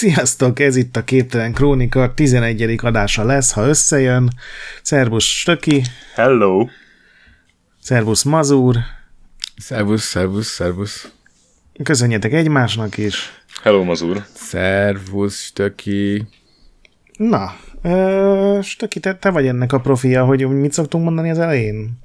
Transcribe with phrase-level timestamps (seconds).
[0.00, 2.78] Sziasztok, ez itt a Képtelen Krónika, 11.
[2.82, 4.30] adása lesz, ha összejön.
[4.82, 5.82] Szervusz Stöki.
[6.14, 6.66] Hello.
[7.80, 8.76] Szervusz Mazur.
[9.56, 11.10] Szervusz, szervusz, szervusz.
[11.82, 13.42] Köszönjetek egymásnak is.
[13.62, 14.24] Hello Mazur.
[14.34, 16.26] Szervusz, Stöki.
[17.18, 21.98] Na, ö, Stöki, te, te vagy ennek a profia, hogy mit szoktunk mondani az elején?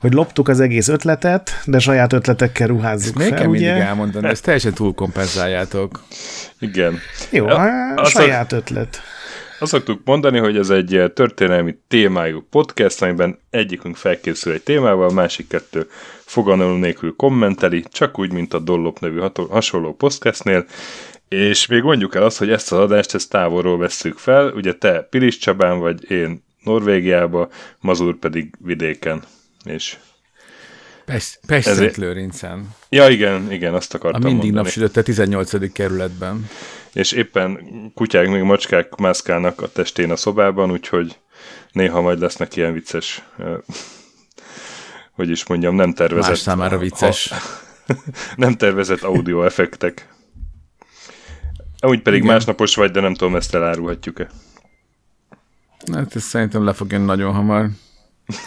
[0.00, 3.66] Hogy loptuk az egész ötletet, de saját ötletekkel ruházzuk Ezt fel, kell ugye?
[3.66, 6.02] mindig elmondani, ezt teljesen túlkompenzáljátok.
[6.58, 6.98] Igen.
[7.30, 9.00] Jó, a, a saját ötlet.
[9.58, 15.12] Azt szoktuk mondani, hogy ez egy történelmi témájú podcast, amiben egyikünk felkészül egy témával, a
[15.12, 15.86] másik kettő
[16.24, 19.20] fogalom nélkül kommenteli, csak úgy, mint a Dollop nevű
[19.50, 20.64] hasonló podcastnél,
[21.28, 25.06] és még mondjuk el azt, hogy ezt az adást ezt távolról vesszük fel, ugye te
[25.10, 27.48] Pilis Csabán vagy, én Norvégiába,
[27.80, 29.22] Mazur pedig vidéken
[29.64, 29.96] és
[31.10, 31.96] Pest, Pest ezért...
[31.96, 32.74] Lőrincen.
[32.88, 35.72] Ja, igen, igen, azt akartam A mindig napsütötte 18.
[35.72, 36.48] kerületben.
[36.92, 37.60] És éppen
[37.94, 41.18] kutyák, még macskák mászkálnak a testén a szobában, úgyhogy
[41.72, 43.22] néha majd lesznek ilyen vicces,
[45.16, 46.30] hogy is mondjam, nem tervezett...
[46.30, 47.30] Más számára vicces.
[47.30, 47.36] A,
[48.36, 50.08] nem tervezett audio effektek.
[51.78, 52.32] Amúgy pedig igen.
[52.32, 54.30] másnapos vagy, de nem tudom, ezt elárulhatjuk-e.
[55.92, 57.68] Hát ez szerintem le fog jönni nagyon hamar.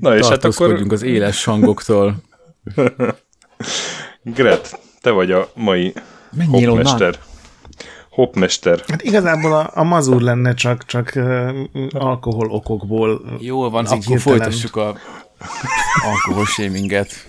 [0.00, 0.86] Na és hát akkor...
[0.88, 2.22] az éles hangoktól.
[4.22, 5.92] Gret, te vagy a mai
[6.30, 7.06] Menjél hopmester.
[7.06, 7.18] Onnan.
[8.10, 8.82] Hopmester.
[8.86, 11.54] Hát igazából a, a mazur lenne csak, csak uh,
[11.90, 13.36] alkohol okokból.
[13.40, 14.20] Jól van, akkor hirtelen...
[14.20, 14.96] folytassuk a
[16.04, 17.26] alkohol shaminget.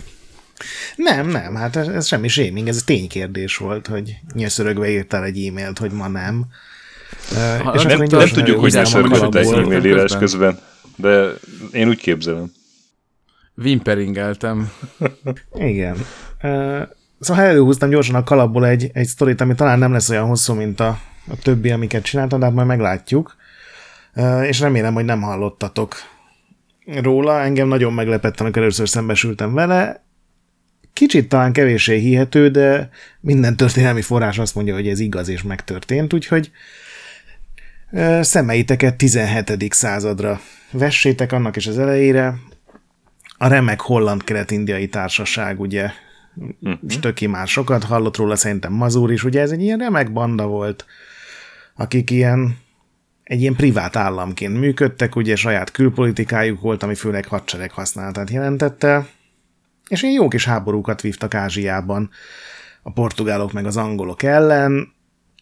[0.96, 5.80] Nem, nem, hát ez, ez semmi shaming, ez ténykérdés volt, hogy nyöszörögve írtál egy e-mailt,
[5.80, 6.46] hogy ma nem.
[7.64, 10.60] Ha, és nem, nem tudjuk, hogy nyöszörgött egy e-mail írás közben,
[10.96, 11.30] de
[11.72, 12.52] én úgy képzelem.
[13.54, 14.72] Vimperingeltem.
[15.54, 15.98] Igen.
[17.20, 20.80] Szóval előhúztam gyorsan a kalapból egy, egy sztorit, ami talán nem lesz olyan hosszú, mint
[20.80, 23.36] a, a többi, amiket csináltam, de hát majd meglátjuk.
[24.42, 25.96] És remélem, hogy nem hallottatok
[27.02, 27.42] róla.
[27.42, 30.04] Engem nagyon meglepett, amikor először szembesültem vele.
[30.94, 32.90] Kicsit talán kevéssé hihető, de
[33.20, 36.52] minden történelmi forrás azt mondja, hogy ez igaz és megtörtént, úgyhogy
[38.22, 39.74] szemeiteket 17.
[39.74, 40.40] századra
[40.72, 42.36] vessétek annak is az elejére.
[43.38, 45.90] A remek holland-kelet-indiai társaság, ugye,
[46.36, 46.90] uh-huh.
[46.90, 50.86] Stöki már sokat hallott róla, szerintem Mazur is, ugye ez egy ilyen remek banda volt,
[51.76, 52.58] akik ilyen
[53.24, 59.08] egy ilyen privát államként működtek, ugye saját külpolitikájuk volt, ami főleg hadsereg használatát jelentette,
[59.88, 62.10] és ilyen jó kis háborúkat vívtak Ázsiában
[62.84, 64.95] a portugálok meg az angolok ellen,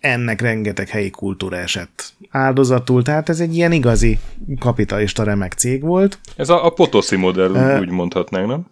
[0.03, 4.19] ennek rengeteg helyi kultúra esett áldozatul, tehát ez egy ilyen igazi
[4.59, 6.19] kapitalista remek cég volt.
[6.36, 8.66] Ez a, a Potoszi modell, uh, úgy mondhatnánk, nem?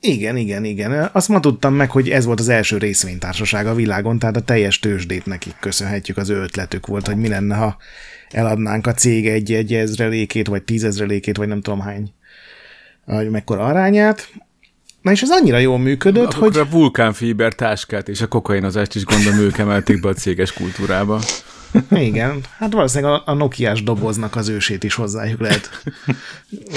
[0.00, 1.10] Igen, igen, igen.
[1.12, 4.78] Azt ma tudtam meg, hogy ez volt az első részvénytársaság a világon, tehát a teljes
[4.78, 7.76] tőzsdét nekik köszönhetjük, az ő ötletük volt, hogy mi lenne, ha
[8.30, 12.12] eladnánk a cég egy-egy ezrelékét, vagy tízezrelékét, vagy nem tudom hány,
[13.04, 14.28] vagy mekkora arányát.
[15.06, 16.56] Na és ez annyira jól működött, Akkor hogy...
[16.56, 21.20] a vulkánfiber táskát és a kokainozást is gondolom ők emelték be a céges kultúrába.
[21.90, 25.70] Igen, hát valószínűleg a, a Nokiás doboznak az ősét is hozzájuk lehet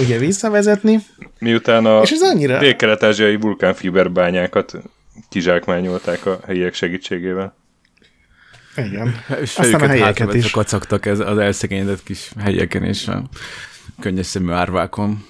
[0.02, 1.00] ugye visszavezetni.
[1.40, 2.60] Miután a és ez annyira...
[2.60, 4.74] dél-kelet-ázsiai vulkánfiberbányákat
[5.30, 7.56] kizsákmányolták a helyiek segítségével.
[8.76, 9.16] Igen.
[9.42, 10.52] És Aztán a helyeket is.
[10.52, 13.24] kacagtak ez az elszegényedett kis helyeken és a
[14.00, 15.26] könnyes szemű árvákon.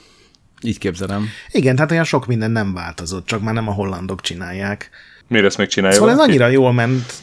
[0.62, 1.28] Így képzelem.
[1.52, 4.90] Igen, tehát olyan sok minden nem változott, csak már nem a hollandok csinálják.
[5.28, 6.32] Miért ezt megcsinálja Szóval valaki?
[6.32, 7.14] ez annyira jól ment.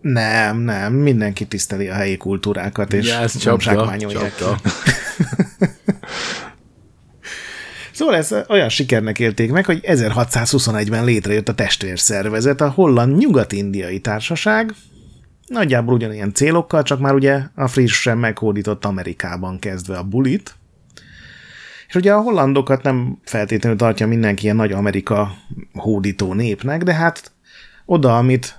[0.00, 4.32] Nem, nem, mindenki tiszteli a helyi kultúrákat, és ja, ez nem zsákmányolják
[7.92, 14.74] Szóval ez olyan sikernek élték meg, hogy 1621-ben létrejött a testvérszervezet, a Holland Nyugat-Indiai Társaság,
[15.46, 20.56] nagyjából ugyanilyen célokkal, csak már ugye a frissen meghódított Amerikában kezdve a bulit,
[21.88, 25.34] és ugye a hollandokat nem feltétlenül tartja mindenki ilyen nagy Amerika
[25.72, 27.32] hódító népnek, de hát
[27.84, 28.58] oda, amit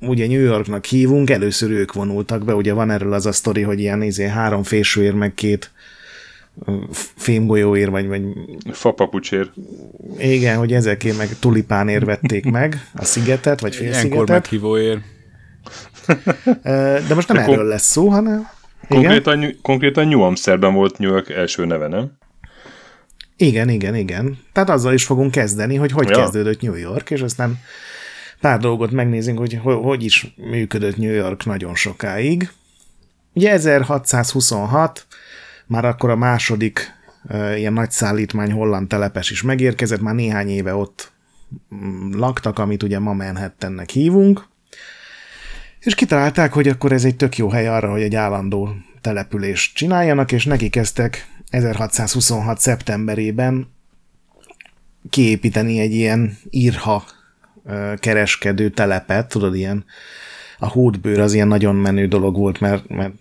[0.00, 3.80] ugye New Yorknak hívunk, először ők vonultak be, ugye van erről az a sztori, hogy
[3.80, 5.70] ilyen izé, három fésűér, meg két
[7.16, 8.22] fémgolyóér, vagy, vagy...
[8.72, 9.50] Fapapucsér.
[10.18, 14.04] Igen, hogy ezekért meg tulipánért vették meg a szigetet, vagy félszigetet.
[14.04, 14.98] Ilyenkor meghívóér.
[17.08, 18.48] De most nem de erről lesz szó, hanem...
[18.88, 22.12] Konkrétan, konkrétan New Amsterdam volt New York első neve, nem?
[23.40, 24.38] Igen, igen, igen.
[24.52, 26.16] Tehát azzal is fogunk kezdeni, hogy hogy ja.
[26.16, 27.60] kezdődött New York, és aztán
[28.40, 32.50] pár dolgot megnézünk, hogy hogy is működött New York nagyon sokáig.
[33.32, 35.06] Ugye 1626,
[35.66, 36.92] már akkor a második
[37.56, 41.12] ilyen nagy szállítmány holland telepes is megérkezett, már néhány éve ott
[42.12, 44.46] laktak, amit ugye ma Manhattannek hívunk,
[45.80, 50.32] és kitalálták, hogy akkor ez egy tök jó hely arra, hogy egy állandó települést csináljanak,
[50.32, 52.58] és neki kezdtek 1626.
[52.58, 53.68] szeptemberében
[55.10, 57.04] kiépíteni egy ilyen írha
[57.96, 59.84] kereskedő telepet, tudod, ilyen
[60.58, 63.12] a hódbőr az ilyen nagyon menő dolog volt, mert, mert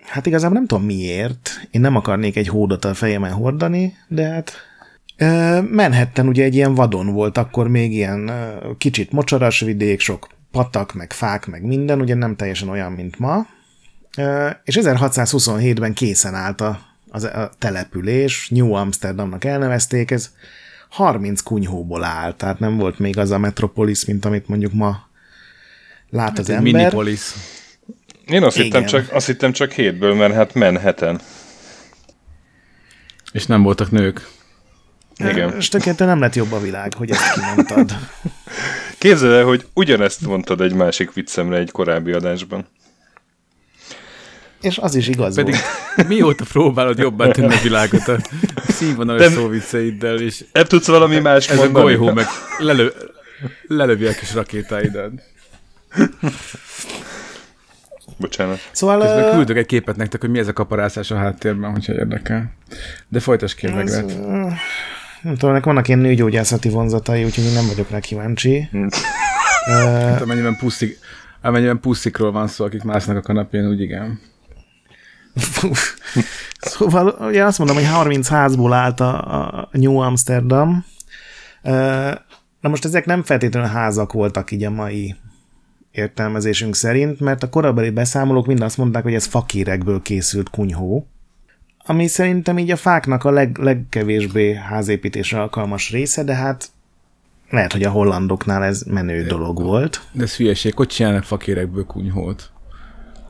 [0.00, 4.52] hát igazából nem tudom miért, én nem akarnék egy hódot a fejemen hordani, de hát
[5.70, 8.30] Manhattan ugye egy ilyen vadon volt, akkor még ilyen
[8.78, 13.46] kicsit mocsaras vidék, sok patak, meg fák, meg minden, ugye nem teljesen olyan, mint ma.
[14.64, 16.80] És 1627-ben készen állt a,
[17.22, 20.30] a, a település, New Amsterdamnak elnevezték, ez
[20.88, 25.08] 30 kunyhóból áll, tehát nem volt még az a metropolis, mint amit mondjuk ma
[26.10, 26.72] lát hát az ember.
[26.72, 27.32] Minipolis.
[28.26, 31.20] Én azt hittem, csak, azt hittem csak hétből, mert hát Manhattan.
[33.32, 34.28] És nem voltak nők.
[35.16, 35.56] Igen.
[35.56, 37.98] És tökéletesen nem lett jobb a világ, hogy ezt kimondtad.
[38.98, 42.66] Képzeld el, hogy ugyanezt mondtad egy másik viccemre egy korábbi adásban.
[44.64, 45.54] És az is igaz Pedig
[45.94, 46.08] volt.
[46.12, 48.18] mióta próbálod jobban tenni a világot a
[48.68, 50.44] színvonalas szóvicceiddel, és...
[50.52, 51.78] Ebb tudsz valami más ez mondani?
[51.78, 52.26] Ez a golyhó meg
[52.58, 52.88] lelö,
[53.66, 55.12] lelövi a kis rakétáidat.
[58.16, 58.58] Bocsánat.
[58.72, 59.00] Szóval...
[59.00, 62.52] Közben küldök egy képet nektek, hogy mi ez a kaparászás a háttérben, hogyha érdekel.
[63.08, 64.04] De folytas kérlek, ez,
[65.22, 68.68] Nem tudom, nekem vannak ilyen nőgyógyászati vonzatai, úgyhogy én nem vagyok rá kíváncsi.
[68.72, 68.88] uh,
[69.66, 70.98] hát amennyiben puszik,
[71.40, 74.20] amennyiben puszikról van szó, akik másznak a kanapén, úgy igen.
[76.60, 80.84] Szóval ugye azt mondom, hogy 30 házból állt a, a New Amsterdam.
[82.60, 85.14] Na most ezek nem feltétlenül házak voltak így a mai
[85.90, 91.06] értelmezésünk szerint, mert a korabeli beszámolók mind azt mondták, hogy ez fakérekből készült kunyhó,
[91.86, 96.68] ami szerintem így a fáknak a leg, legkevésbé házépítésre alkalmas része, de hát
[97.50, 100.00] lehet, hogy a hollandoknál ez menő de, dolog volt.
[100.12, 102.50] De ez hülyeség, hogy csinálnak fakérekből kunyhót?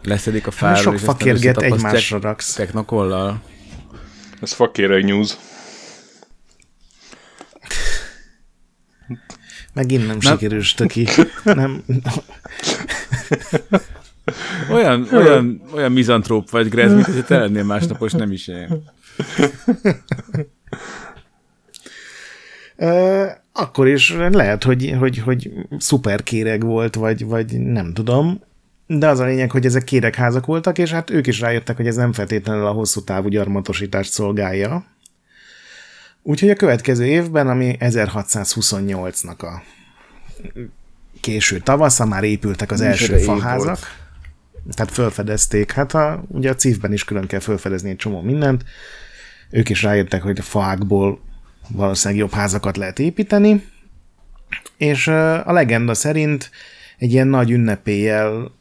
[0.07, 2.53] Leszedik a hát, fáról, Sok fakérget egymásra raksz.
[2.55, 3.43] Technokollal.
[4.41, 5.37] Ez fakéreg news.
[9.73, 10.21] Megint nem, nem.
[10.21, 11.09] sikerül stöki.
[11.45, 11.85] nem.
[14.71, 18.85] olyan, olyan, olyan mizantróp vagy, Grez, mint hogy te lennél másnapos, nem is én.
[23.53, 28.41] akkor is lehet, hogy, hogy, hogy szuper kéreg volt, vagy, vagy nem tudom.
[28.87, 31.97] De az a lényeg, hogy ezek kérekházak voltak, és hát ők is rájöttek, hogy ez
[31.97, 34.87] nem feltétlenül a hosszú távú gyarmatosítást szolgálja.
[36.23, 39.63] Úgyhogy a következő évben, ami 1628-nak a
[41.21, 43.65] késő tavasza, már épültek az első faházak.
[43.65, 44.75] Volt.
[44.75, 45.73] Tehát felfedezték.
[45.73, 48.65] Hát a, ugye a cívben is külön kell felfedezni egy csomó mindent.
[49.51, 51.21] Ők is rájöttek, hogy a faákból
[51.69, 53.65] valószínűleg jobb házakat lehet építeni.
[54.77, 56.51] És a legenda szerint
[56.99, 58.53] egy ilyen nagy ünnepéllyel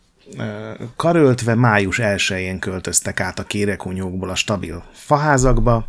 [0.95, 5.87] karöltve május 1-én költöztek át a kérekunyókból a stabil faházakba,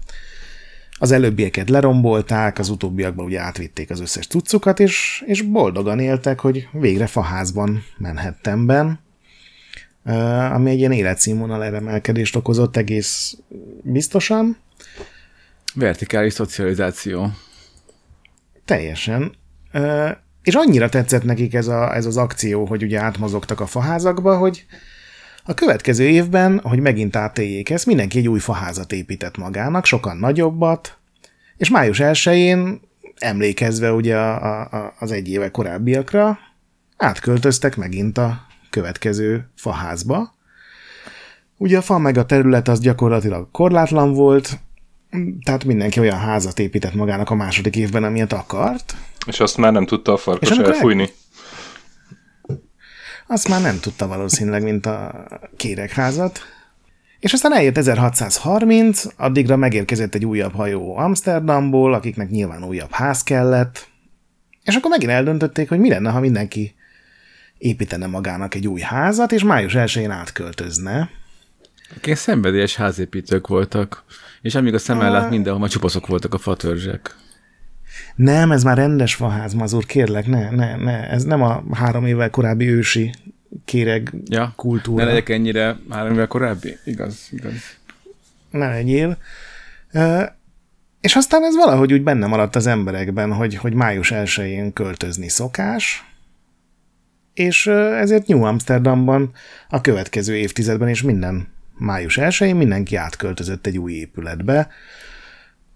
[0.99, 6.69] az előbbieket lerombolták, az utóbbiakban ugye átvitték az összes cuccukat, és, és boldogan éltek, hogy
[6.73, 9.01] végre faházban Manhattanben,
[10.53, 13.37] ami egy ilyen életszínvonal emelkedést okozott egész
[13.83, 14.57] biztosan.
[15.75, 17.31] Vertikális szocializáció.
[18.65, 19.35] Teljesen.
[20.45, 24.67] És annyira tetszett nekik ez, a, ez az akció, hogy ugye átmozogtak a faházakba, hogy
[25.45, 30.99] a következő évben, hogy megint átéljék ezt, mindenki egy új faházat épített magának, sokan nagyobbat,
[31.57, 32.81] és május 1-én
[33.19, 36.39] emlékezve ugye a, a, az egy éve korábbiakra,
[36.97, 40.35] átköltöztek megint a következő faházba.
[41.57, 44.59] Ugye a fa meg a terület az gyakorlatilag korlátlan volt,
[45.45, 49.87] tehát mindenki olyan házat épített magának a második évben, amilyet akart, és azt már nem
[49.87, 51.03] tudta a farkas elfújni?
[51.03, 52.59] El...
[53.27, 55.27] Azt már nem tudta valószínűleg, mint a
[55.57, 56.41] kérekházat.
[57.19, 63.89] És aztán eljött 1630, addigra megérkezett egy újabb hajó Amsterdamból, akiknek nyilván újabb ház kellett,
[64.65, 66.75] és akkor megint eldöntötték, hogy mi lenne, ha mindenki
[67.59, 71.11] építene magának egy új házat, és május 1-én átköltözne.
[71.97, 74.05] Akik szenvedélyes házépítők voltak,
[74.43, 77.17] és amíg a szem ellát mindenhol csupaszok voltak a fatörzsek.
[78.15, 82.31] Nem, ez már rendes faház, mazur, kérlek, ne, ne, ne, ez nem a három évvel
[82.31, 83.15] korábbi ősi
[83.65, 85.05] kéreg ja, kultúra.
[85.05, 87.55] Ne legyek ennyire három évvel korábbi, igaz, igaz.
[88.51, 89.19] Ne legyél.
[91.01, 96.05] És aztán ez valahogy úgy benne maradt az emberekben, hogy, hogy május 1-én költözni szokás,
[97.35, 99.33] és ezért New Amsterdamban
[99.69, 101.49] a következő évtizedben és minden
[101.79, 104.69] május 1-én mindenki átköltözött egy új épületbe,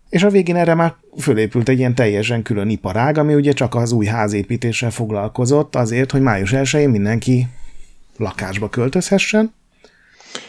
[0.08, 3.92] És a végén erre már fölépült egy ilyen teljesen külön iparág, ami ugye csak az
[3.92, 7.46] új házépítéssel foglalkozott azért, hogy május 1 mindenki
[8.16, 9.56] lakásba költözhessen.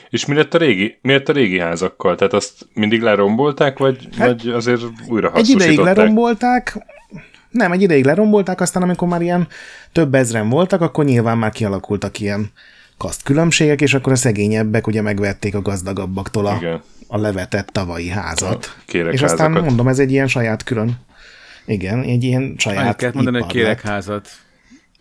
[0.09, 2.15] És mi lett a régi, mi lett a régi házakkal?
[2.15, 6.77] Tehát azt mindig lerombolták, vagy, hát, vagy azért újra Egy ideig lerombolták,
[7.49, 9.47] nem, egy ideig lerombolták, aztán amikor már ilyen
[9.91, 12.51] több ezren voltak, akkor nyilván már kialakultak ilyen
[12.97, 18.75] kaszt különbségek, és akkor a szegényebbek ugye megvették a gazdagabbaktól a, a levetett tavalyi házat.
[18.87, 20.99] A és aztán mondom, ez egy ilyen saját külön,
[21.65, 24.29] igen, egy ilyen saját Annyi kellett mondani, hogy kérekházat.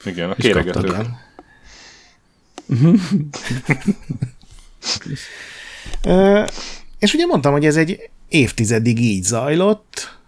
[0.05, 0.97] Igen, a kéregető.
[6.99, 10.19] és ugye mondtam, hogy ez egy évtizedig így zajlott,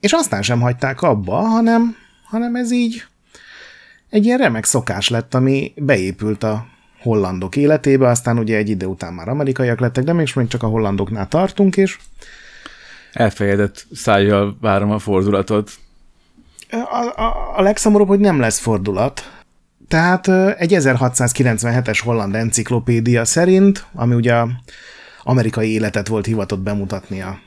[0.00, 3.04] és aztán sem hagyták abba, hanem, hanem ez így
[4.10, 6.66] egy ilyen remek szokás lett, ami beépült a
[7.00, 11.28] hollandok életébe, aztán ugye egy idő után már amerikaiak lettek, de még csak a hollandoknál
[11.28, 11.98] tartunk, és
[13.12, 15.70] elfejedett szájjal várom a fordulatot.
[16.70, 19.30] A, a, a legszomorúbb, hogy nem lesz fordulat.
[19.88, 20.28] Tehát
[20.58, 24.42] egy 1697-es holland enciklopédia szerint, ami ugye
[25.22, 27.38] amerikai életet volt hivatott bemutatni a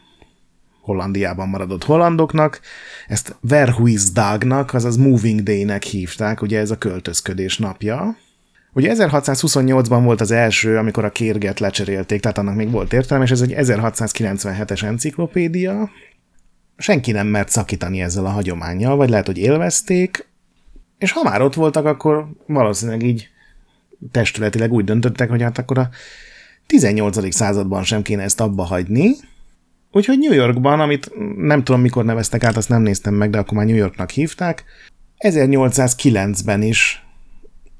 [0.82, 2.60] Hollandiában maradott hollandoknak.
[3.08, 8.16] Ezt Verhuisdagnak, azaz Moving Day-nek hívták, ugye ez a költözködés napja.
[8.74, 13.32] Ugye 1628-ban volt az első, amikor a kérget lecserélték, tehát annak még volt értelme, és
[13.32, 15.90] ez egy 1697-es enciklopédia.
[16.78, 20.28] Senki nem mert szakítani ezzel a hagyományjal, vagy lehet, hogy élvezték,
[20.98, 23.30] és ha már ott voltak, akkor valószínűleg így
[24.12, 25.90] testületileg úgy döntöttek, hogy hát akkor a
[26.66, 27.34] 18.
[27.34, 29.16] században sem kéne ezt abba hagyni,
[29.96, 33.58] Úgyhogy New Yorkban, amit nem tudom mikor neveztek át, azt nem néztem meg, de akkor
[33.58, 34.64] már New Yorknak hívták,
[35.20, 37.03] 1809-ben is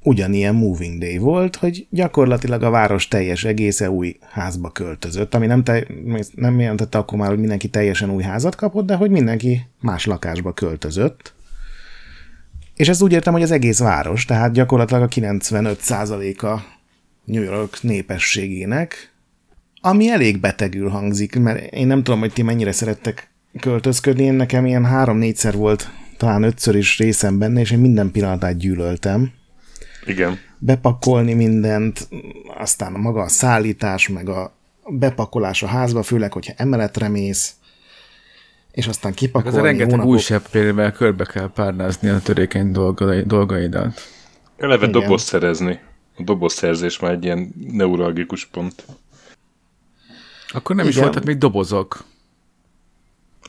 [0.04, 5.64] ugyanilyen moving day volt, hogy gyakorlatilag a város teljes egésze új házba költözött, ami nem,
[5.64, 5.86] te,
[6.34, 10.52] nem jelentette akkor már, hogy mindenki teljesen új házat kapott, de hogy mindenki más lakásba
[10.52, 11.34] költözött.
[12.74, 16.60] És ezt úgy értem, hogy az egész város, tehát gyakorlatilag a 95%-a
[17.24, 19.14] New York népességének
[19.86, 23.30] ami elég betegül hangzik, mert én nem tudom, hogy ti mennyire szerettek
[23.60, 28.56] költözködni, én nekem ilyen három-négyszer volt, talán ötször is részem benne, és én minden pillanatát
[28.56, 29.32] gyűlöltem.
[30.06, 30.38] Igen.
[30.58, 32.08] Bepakolni mindent,
[32.58, 34.56] aztán maga a szállítás, meg a
[34.88, 37.54] bepakolás a házba, főleg, hogyha emeletre mész,
[38.70, 39.56] és aztán kipakolni.
[39.56, 40.12] Ez a rengeteg hónapok...
[40.12, 42.72] új seppérével körbe kell párnázni a törékeny
[43.26, 44.00] dolgaidat.
[44.56, 45.80] Eleve doboz szerezni.
[46.16, 48.84] A dobozszerzés már egy ilyen neuralgikus pont.
[50.48, 50.96] Akkor nem Igen.
[50.96, 52.04] is voltak még dobozok.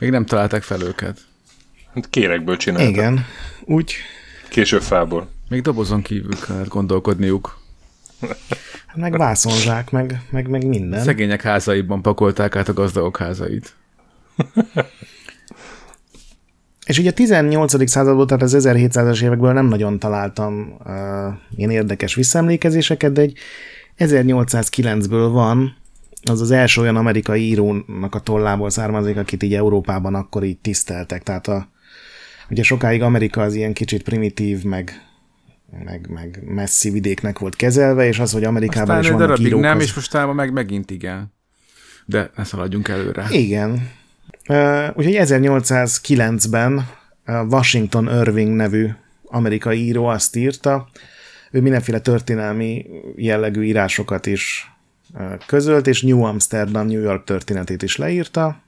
[0.00, 1.18] Még nem találták fel őket.
[1.94, 2.88] Hát kérekből csináltak.
[2.88, 3.26] Igen.
[3.64, 3.94] Úgy.
[4.48, 5.28] Később fából.
[5.48, 7.58] Még dobozon kívül kellett gondolkodniuk.
[8.86, 11.02] Hát meg vászonzsák, meg, meg, meg minden.
[11.02, 13.74] Szegények házaiban pakolták át a gazdagok házait.
[16.86, 17.90] És ugye a 18.
[17.90, 20.94] századból, tehát az 1700-as évekből nem nagyon találtam uh,
[21.56, 23.38] ilyen érdekes visszaemlékezéseket, de egy
[23.98, 25.76] 1809-ből van
[26.22, 31.22] az az első olyan amerikai írónak a tollából származik, akit így Európában akkor így tiszteltek.
[31.22, 31.68] Tehát a,
[32.50, 35.05] ugye sokáig Amerika az ilyen kicsit primitív, meg,
[35.84, 39.60] meg, meg messzi vidéknek volt kezelve, és az, hogy Amerikában Aztán is vannak írók...
[39.60, 39.82] nem, az...
[39.82, 41.34] és mostában meg megint igen.
[42.04, 43.26] De ne szaladjunk előre.
[43.30, 43.90] Igen.
[44.48, 46.88] Uh, úgyhogy 1809-ben
[47.26, 48.88] Washington Irving nevű
[49.24, 50.88] amerikai író azt írta,
[51.50, 54.70] ő mindenféle történelmi jellegű írásokat is
[55.46, 58.62] közölt, és New Amsterdam, New York történetét is leírta,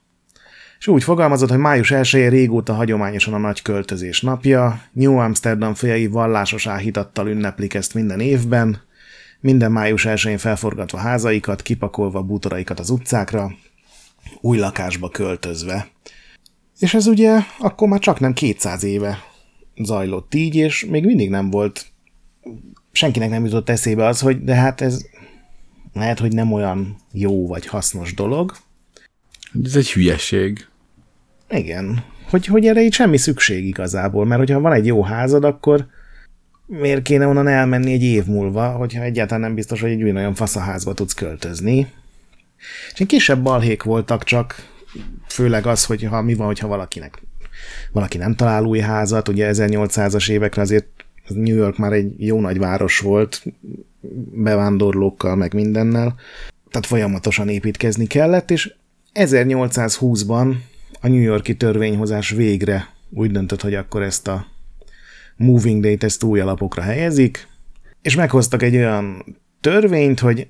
[0.78, 6.06] és úgy fogalmazott, hogy május 1 régóta hagyományosan a nagy költözés napja, New Amsterdam fiai
[6.06, 8.80] vallásos áhítattal ünneplik ezt minden évben,
[9.40, 13.52] minden május 1-én felforgatva házaikat, kipakolva bútoraikat az utcákra,
[14.40, 15.88] új lakásba költözve.
[16.78, 19.18] És ez ugye akkor már csak nem 200 éve
[19.76, 21.86] zajlott így, és még mindig nem volt,
[22.92, 25.06] senkinek nem jutott eszébe az, hogy de hát ez
[25.92, 28.56] lehet, hogy nem olyan jó vagy hasznos dolog.
[29.64, 30.66] Ez egy hülyeség.
[31.50, 32.04] Igen.
[32.30, 35.86] Hogy, hogy erre így semmi szükség igazából, mert hogyha van egy jó házad, akkor
[36.66, 40.94] miért kéne onnan elmenni egy év múlva, hogyha egyáltalán nem biztos, hogy egy nagyon faszaházba
[40.94, 41.92] tudsz költözni.
[42.94, 44.54] És kisebb balhék voltak, csak
[45.28, 47.20] főleg az, hogy ha mi van, hogyha valakinek
[47.92, 50.86] valaki nem talál új házat, ugye 1800-as évekre azért
[51.28, 53.42] New York már egy jó nagy város volt,
[54.32, 56.14] bevándorlókkal, meg mindennel,
[56.70, 58.74] tehát folyamatosan építkezni kellett, és
[59.14, 60.54] 1820-ban
[61.00, 64.46] a New Yorki törvényhozás végre úgy döntött, hogy akkor ezt a
[65.36, 67.48] Moving Date ezt új alapokra helyezik,
[68.02, 69.24] és meghoztak egy olyan
[69.60, 70.48] törvényt, hogy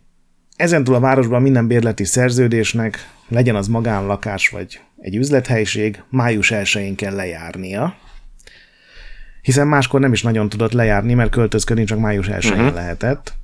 [0.59, 7.15] Ezentúl a városban minden bérleti szerződésnek, legyen az magánlakás vagy egy üzlethelyiség, május 1-én kell
[7.15, 7.97] lejárnia,
[9.43, 12.75] hiszen máskor nem is nagyon tudott lejárni, mert költözködni csak május 1-én uh-huh.
[12.75, 13.38] lehetett.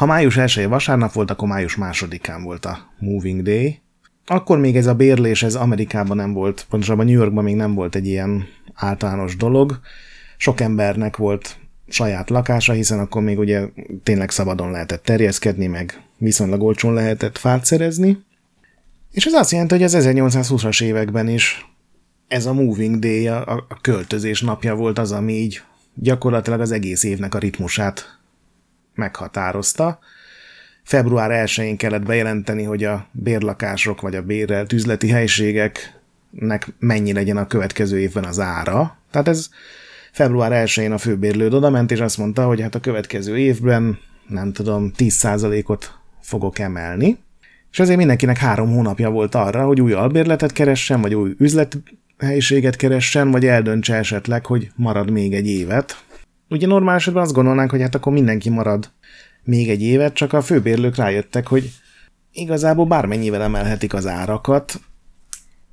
[0.00, 3.80] Ha május 1 vasárnap volt, akkor május másodikán volt a Moving Day.
[4.26, 7.94] Akkor még ez a bérlés, ez Amerikában nem volt, pontosabban New Yorkban még nem volt
[7.94, 9.80] egy ilyen általános dolog.
[10.36, 11.56] Sok embernek volt
[11.88, 13.68] saját lakása, hiszen akkor még ugye
[14.02, 18.18] tényleg szabadon lehetett terjeszkedni, meg viszonylag olcsón lehetett fát szerezni.
[19.10, 21.66] És ez azt jelenti, hogy az 1820-as években is
[22.28, 25.62] ez a moving day, a költözés napja volt az, ami így
[25.94, 28.19] gyakorlatilag az egész évnek a ritmusát
[28.94, 29.98] meghatározta.
[30.82, 37.46] Február 1-én kellett bejelenteni, hogy a bérlakások vagy a bérelt üzleti helységeknek mennyi legyen a
[37.46, 38.98] következő évben az ára.
[39.10, 39.48] Tehát ez
[40.12, 44.52] február 1-én a főbérlőd oda ment, és azt mondta, hogy hát a következő évben, nem
[44.52, 47.18] tudom, 10%-ot fogok emelni.
[47.72, 53.30] És ezért mindenkinek három hónapja volt arra, hogy új albérletet keressen, vagy új üzlethelyiséget keressen,
[53.30, 56.04] vagy eldöntse esetleg, hogy marad még egy évet.
[56.50, 58.90] Ugye normál esetben azt gondolnánk, hogy hát akkor mindenki marad
[59.44, 61.70] még egy évet, csak a főbérlők rájöttek, hogy
[62.32, 64.80] igazából bármennyivel emelhetik az árakat,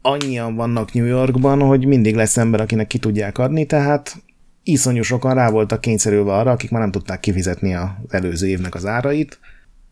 [0.01, 4.15] annyian vannak New Yorkban, hogy mindig lesz ember, akinek ki tudják adni, tehát
[4.63, 8.85] iszonyú sokan rá voltak kényszerülve arra, akik már nem tudták kifizetni az előző évnek az
[8.85, 9.39] árait,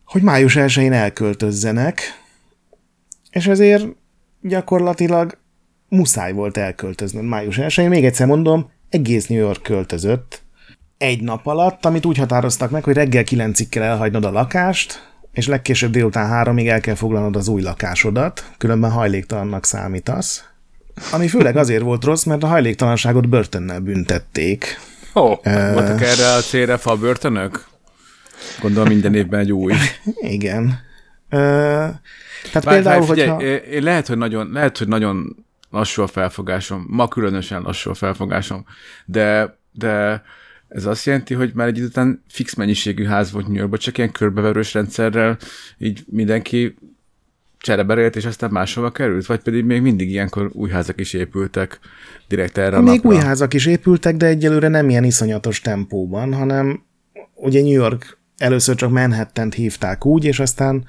[0.04, 2.00] hogy május 1-én elköltözzenek,
[3.30, 3.86] és ezért
[4.40, 5.38] gyakorlatilag
[5.88, 7.88] muszáj volt elköltözni május 1-én.
[7.88, 10.44] Még egyszer mondom, egész New York költözött
[10.98, 15.46] egy nap alatt, amit úgy határoztak meg, hogy reggel 9-ig kell elhagynod a lakást, és
[15.46, 20.44] legkésőbb délután háromig el kell foglalnod az új lakásodat, különben hajléktalannak számítasz.
[21.12, 24.78] Ami főleg azért volt rossz, mert a hajléktalanságot börtönnel büntették.
[25.14, 27.64] Ó, oh, uh, voltak erre a célra fa börtönök?
[28.60, 29.72] Gondolom minden évben egy új.
[30.36, 30.64] Igen.
[31.30, 31.38] Uh,
[32.52, 33.46] tehát Bár, például, figyelj, hogyha...
[33.46, 35.36] Én lehet, hogy nagyon, lehet, hogy nagyon
[35.70, 36.86] lassú a felfogásom.
[36.88, 38.64] Ma különösen lassú a felfogásom.
[39.04, 40.22] De, de
[40.68, 44.12] ez azt jelenti, hogy már egy után fix mennyiségű ház volt New Yorkban, csak ilyen
[44.12, 45.38] körbeverős rendszerrel
[45.78, 46.74] így mindenki
[47.58, 49.26] csereberélt, és aztán máshova került?
[49.26, 51.78] Vagy pedig még mindig ilyenkor új házak is épültek
[52.28, 53.08] direkt erre a Még napra?
[53.08, 56.84] új házak is épültek, de egyelőre nem ilyen iszonyatos tempóban, hanem
[57.34, 60.84] ugye New York először csak Manhattan-t hívták úgy, és aztán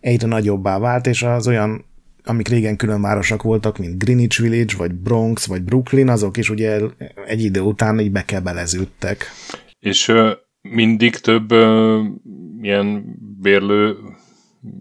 [0.00, 1.84] egyre nagyobbá vált, és az olyan,
[2.24, 6.80] amik régen külön városak voltak, mint Greenwich Village, vagy Bronx, vagy Brooklyn, azok is ugye
[7.26, 9.24] egy idő után így bekebeleződtek.
[9.78, 10.12] És
[10.60, 11.52] mindig több
[12.60, 13.04] ilyen
[13.40, 13.96] bérlő,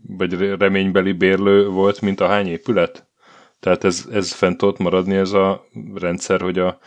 [0.07, 3.07] vagy reménybeli bérlő volt, mint a hány épület?
[3.59, 6.79] Tehát ez, ez fent tudott maradni ez a rendszer, hogy a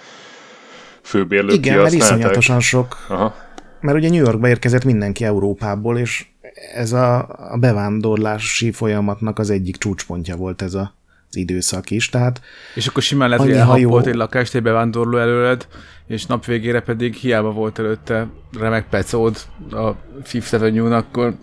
[1.02, 3.34] főbérlők Igen, mert iszonyatosan sok Aha
[3.82, 6.26] mert ugye New Yorkba érkezett mindenki Európából, és
[6.74, 7.18] ez a,
[7.52, 10.94] a bevándorlási folyamatnak az egyik csúcspontja volt ez a,
[11.28, 12.40] az időszak is, tehát...
[12.74, 15.66] És akkor simán lehet, hogy elhapolt egy lakást egy bevándorló előled,
[16.06, 18.26] és nap végére pedig hiába volt előtte
[18.58, 19.36] remek pecód
[19.70, 19.90] a
[20.22, 21.34] Fifth Avenue-n, akkor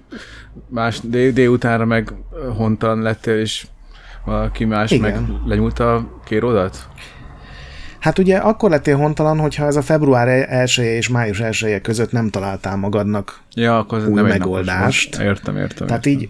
[0.67, 2.13] más dél, délutánra meg
[2.55, 3.67] hontalan lettél, és
[4.25, 5.23] valaki más Igen.
[5.23, 6.87] meg lenyúlta a kérodat?
[7.99, 12.29] Hát ugye akkor lettél hontalan, hogyha ez a február 1 és május 1 között nem
[12.29, 15.19] találtál magadnak ja, akkor új nem megoldást.
[15.19, 15.87] Értem, értem.
[15.87, 16.21] Tehát értem.
[16.21, 16.29] így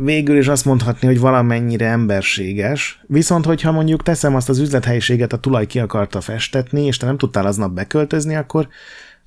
[0.00, 3.00] végül is azt mondhatni, hogy valamennyire emberséges.
[3.06, 7.18] Viszont, hogyha mondjuk teszem azt az üzlethelyiséget, a tulaj ki akarta festetni, és te nem
[7.18, 8.68] tudtál aznap beköltözni, akkor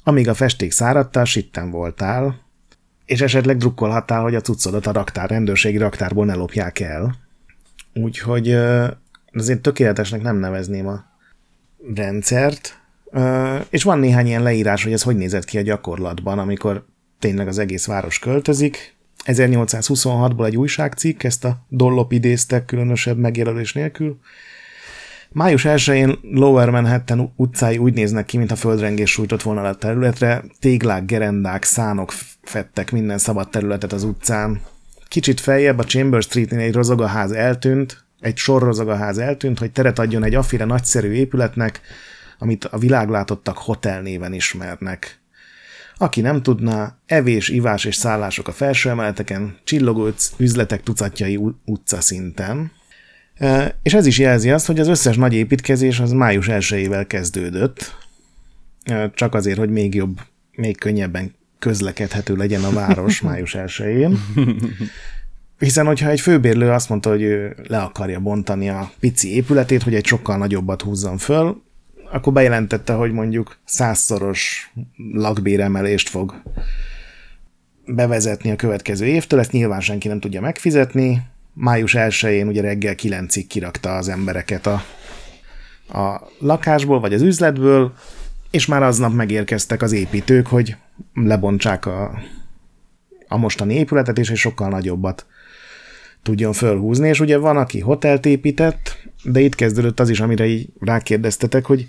[0.04, 2.36] amíg a festék száradtál, sitten voltál,
[3.06, 7.16] és esetleg drukkolhattál, hogy a cuccodat a raktár, rendőrségi raktárból ne lopják el.
[7.94, 8.58] Úgyhogy
[9.34, 11.09] azért tökéletesnek nem nevezném a
[11.96, 12.80] rendszert,
[13.70, 16.86] és van néhány ilyen leírás, hogy ez hogy nézett ki a gyakorlatban, amikor
[17.20, 18.98] tényleg az egész város költözik.
[19.26, 24.20] 1826-ból egy újságcikk, ezt a Dollop idéztek különösebb megjelölés nélkül.
[25.32, 30.44] Május 1-én Lower Manhattan utcái úgy néznek ki, mint a földrengés sújtott volna a területre,
[30.60, 34.62] téglák, gerendák, szánok fettek minden szabad területet az utcán.
[35.08, 40.36] Kicsit feljebb a Chamber Street-nél egy rozogaház eltűnt, egy sorrozogaház eltűnt, hogy teret adjon egy
[40.36, 41.82] affire nagyszerű épületnek,
[42.40, 45.20] amit a világlátottak hotel néven ismernek.
[45.98, 52.72] Aki nem tudná, evés, ivás és szállások a felső emeleteken, csillogó üzletek tucatjai utca szinten.
[53.36, 57.96] E, és ez is jelzi azt, hogy az összes nagy építkezés az május 1 kezdődött,
[58.84, 60.20] e, csak azért, hogy még jobb,
[60.52, 64.20] még könnyebben közlekedhető legyen a város május 1-én.
[65.60, 69.96] Hiszen, hogyha egy főbérlő azt mondta, hogy ő le akarja bontani a pici épületét, hogy
[69.96, 71.62] egy sokkal nagyobbat húzzon föl,
[72.12, 74.72] akkor bejelentette, hogy mondjuk százszoros
[75.14, 76.42] lakbéremelést fog
[77.86, 81.22] bevezetni a következő évtől, ezt nyilván senki nem tudja megfizetni.
[81.54, 84.84] Május 1-én ugye reggel 9-ig kirakta az embereket a,
[86.00, 87.94] a lakásból, vagy az üzletből,
[88.52, 90.76] és már aznap megérkeztek az építők, hogy
[91.14, 92.20] lebontsák a,
[93.28, 95.26] a mostani épületet, és egy sokkal nagyobbat
[96.24, 100.68] tudjon fölhúzni, és ugye van, aki hotelt épített, de itt kezdődött az is, amire így
[100.80, 101.88] rákérdeztetek, hogy,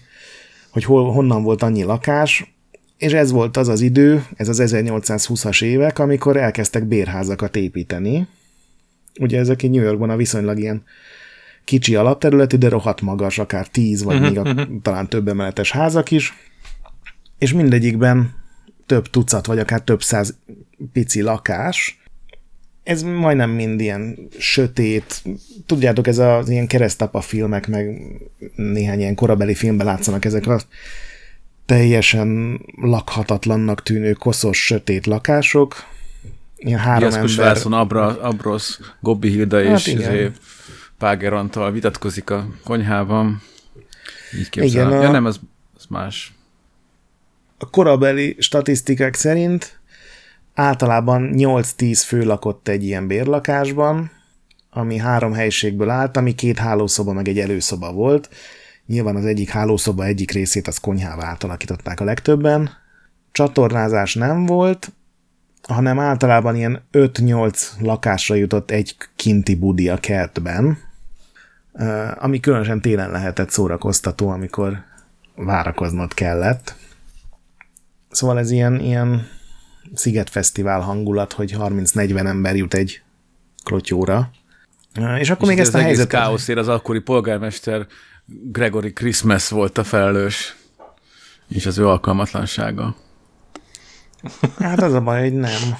[0.70, 2.54] hogy hol, honnan volt annyi lakás,
[2.96, 8.26] és ez volt az az idő, ez az 1820-as évek, amikor elkezdtek bérházakat építeni.
[9.20, 10.82] Ugye ezek New Yorkban a viszonylag ilyen
[11.64, 16.34] kicsi alapterületi, de rohadt magas, akár 10 vagy még a, talán több emeletes házak is,
[17.38, 18.34] és mindegyikben
[18.86, 20.36] több tucat, vagy akár több száz
[20.92, 21.99] pici lakás,
[22.90, 25.22] ez majdnem mind ilyen sötét,
[25.66, 28.00] tudjátok, ez az ilyen keresztapa filmek, meg
[28.56, 30.60] néhány ilyen korabeli filmben látszanak ezek a
[31.66, 35.74] teljesen lakhatatlannak tűnő koszos, sötét lakások.
[36.56, 37.46] Ilyen három Jászkos ember...
[37.52, 40.00] Lászlón, Abra, Abrosz, Gobbi Hilda Hát és igen.
[40.00, 40.30] izé,
[40.98, 43.42] Páger Antal vitatkozik a konyhában.
[44.38, 44.88] Így képzelem.
[44.88, 45.36] Igen, a- Ja nem, ez,
[45.78, 46.32] ez más.
[47.58, 49.79] A korabeli statisztikák szerint
[50.60, 54.10] általában 8-10 fő lakott egy ilyen bérlakásban,
[54.70, 58.28] ami három helyiségből állt, ami két hálószoba meg egy előszoba volt.
[58.86, 62.70] Nyilván az egyik hálószoba egyik részét az konyhává átalakították a legtöbben.
[63.32, 64.92] Csatornázás nem volt,
[65.68, 70.78] hanem általában ilyen 5-8 lakásra jutott egy kinti budi a kertben,
[72.18, 74.78] ami különösen télen lehetett szórakoztató, amikor
[75.34, 76.74] várakoznod kellett.
[78.10, 79.26] Szóval ez ilyen, ilyen
[79.94, 83.02] szigetfesztivál hangulat, hogy 30-40 ember jut egy
[83.64, 84.30] klotyóra.
[85.18, 86.20] És akkor És még ez ezt a az helyzetet...
[86.20, 87.86] káoszért az akkori polgármester
[88.26, 90.56] Gregory Christmas volt a felelős,
[91.48, 92.96] és az ő alkalmatlansága.
[94.58, 95.74] Hát az a baj, hogy nem.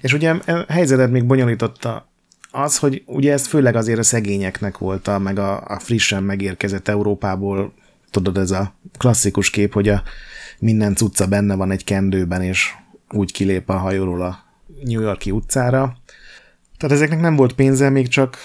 [0.00, 2.12] És ugye a helyzetet még bonyolította
[2.50, 6.88] az, hogy ugye ez főleg azért a szegényeknek volt, a, meg a, a frissen megérkezett
[6.88, 7.74] Európából,
[8.10, 10.02] tudod, ez a klasszikus kép, hogy a
[10.62, 12.74] minden cucca benne van egy kendőben, és
[13.10, 14.38] úgy kilép a hajóról a
[14.84, 15.96] New Yorki utcára.
[16.78, 18.36] Tehát ezeknek nem volt pénze, még csak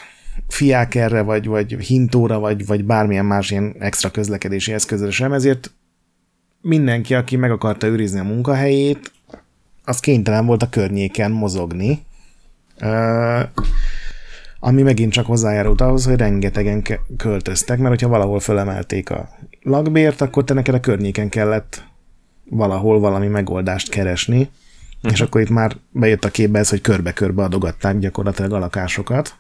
[0.48, 5.72] fiák erre, vagy, vagy hintóra, vagy, vagy bármilyen más ilyen extra közlekedési eszközre sem, ezért
[6.62, 9.12] mindenki, aki meg akarta őrizni a munkahelyét,
[9.84, 12.06] az kénytelen volt a környéken mozogni,
[14.60, 16.84] ami megint csak hozzájárult ahhoz, hogy rengetegen
[17.18, 19.30] költöztek, mert hogyha valahol fölemelték a
[19.62, 21.86] lakbért, akkor te neked a környéken kellett
[22.50, 25.12] valahol valami megoldást keresni, uh-huh.
[25.12, 29.36] és akkor itt már bejött a képbe ez, hogy körbe-körbe adogatták gyakorlatilag a lakásokat.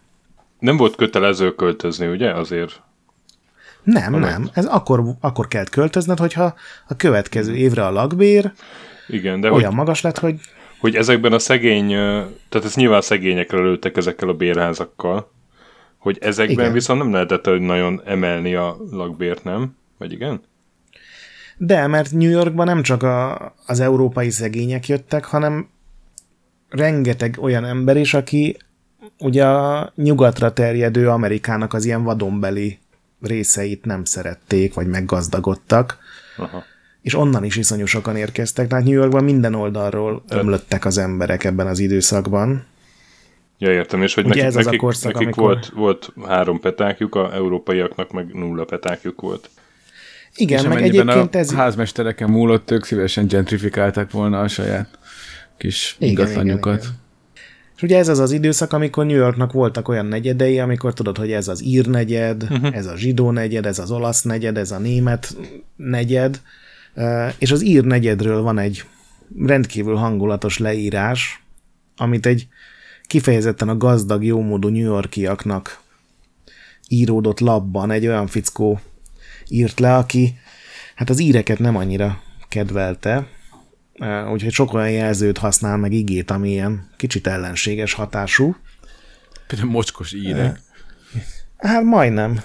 [0.60, 2.34] Nem volt kötelező költözni, ugye?
[2.34, 2.82] Azért.
[3.84, 4.50] Nem, nem.
[4.54, 6.54] Ez akkor, akkor kellett költözned, hogyha
[6.88, 8.52] a következő évre a lakbér
[9.08, 10.40] Igen, de olyan hogy, magas lett, hogy
[10.80, 11.88] hogy ezekben a szegény,
[12.50, 15.32] tehát ez nyilván szegényekre lőttek ezekkel a bérházakkal,
[15.98, 16.74] hogy ezekben igen.
[16.74, 19.78] viszont nem lehetett hogy nagyon emelni a lakbért, nem?
[19.98, 20.42] Vagy igen?
[21.58, 25.70] De, mert New Yorkban nem csak a, az európai szegények jöttek, hanem
[26.70, 28.58] rengeteg olyan ember is, aki
[29.20, 32.80] ugye a nyugatra terjedő Amerikának az ilyen vadonbeli
[33.22, 35.98] részeit nem szerették, vagy meggazdagodtak,
[36.38, 36.64] Aha.
[37.02, 41.68] és onnan is iszonyú sokan érkeztek, tehát New Yorkban minden oldalról ömlöttek az emberek ebben
[41.68, 42.66] az időszakban.
[43.58, 46.28] Ja, értem, és hogy Ugye nekik, ez az a nekik, korszak, nekik amikor- volt, volt
[46.28, 49.50] három petákjuk, a európaiaknak meg nulla petákjuk volt.
[50.38, 51.54] Igen, és meg egyébként a ez...
[51.54, 54.98] házmestereken múlott, ők szívesen gentrifikálták volna a saját
[55.58, 56.88] kis ingatlanjukat.
[57.76, 61.32] És ugye ez az az időszak, amikor New Yorknak voltak olyan negyedei, amikor tudod, hogy
[61.32, 62.76] ez az ír negyed, uh-huh.
[62.76, 65.36] ez a zsidó negyed, ez az olasz negyed, ez a német
[65.76, 66.42] negyed,
[66.94, 68.84] Ö, és az ír negyedről van egy
[69.46, 71.44] rendkívül hangulatos leírás,
[71.98, 72.48] amit egy
[73.08, 75.80] kifejezetten a gazdag, jómódú New Yorkiaknak
[76.88, 78.80] íródott labban egy olyan fickó
[79.50, 80.38] írt le, aki
[80.96, 83.28] hát az íreket nem annyira kedvelte,
[84.00, 88.56] Ö, úgyhogy sok olyan jelzőt használ meg igét, ami ilyen kicsit ellenséges hatású.
[89.48, 90.60] Például mocskos írek.
[91.58, 92.42] Hát majdnem.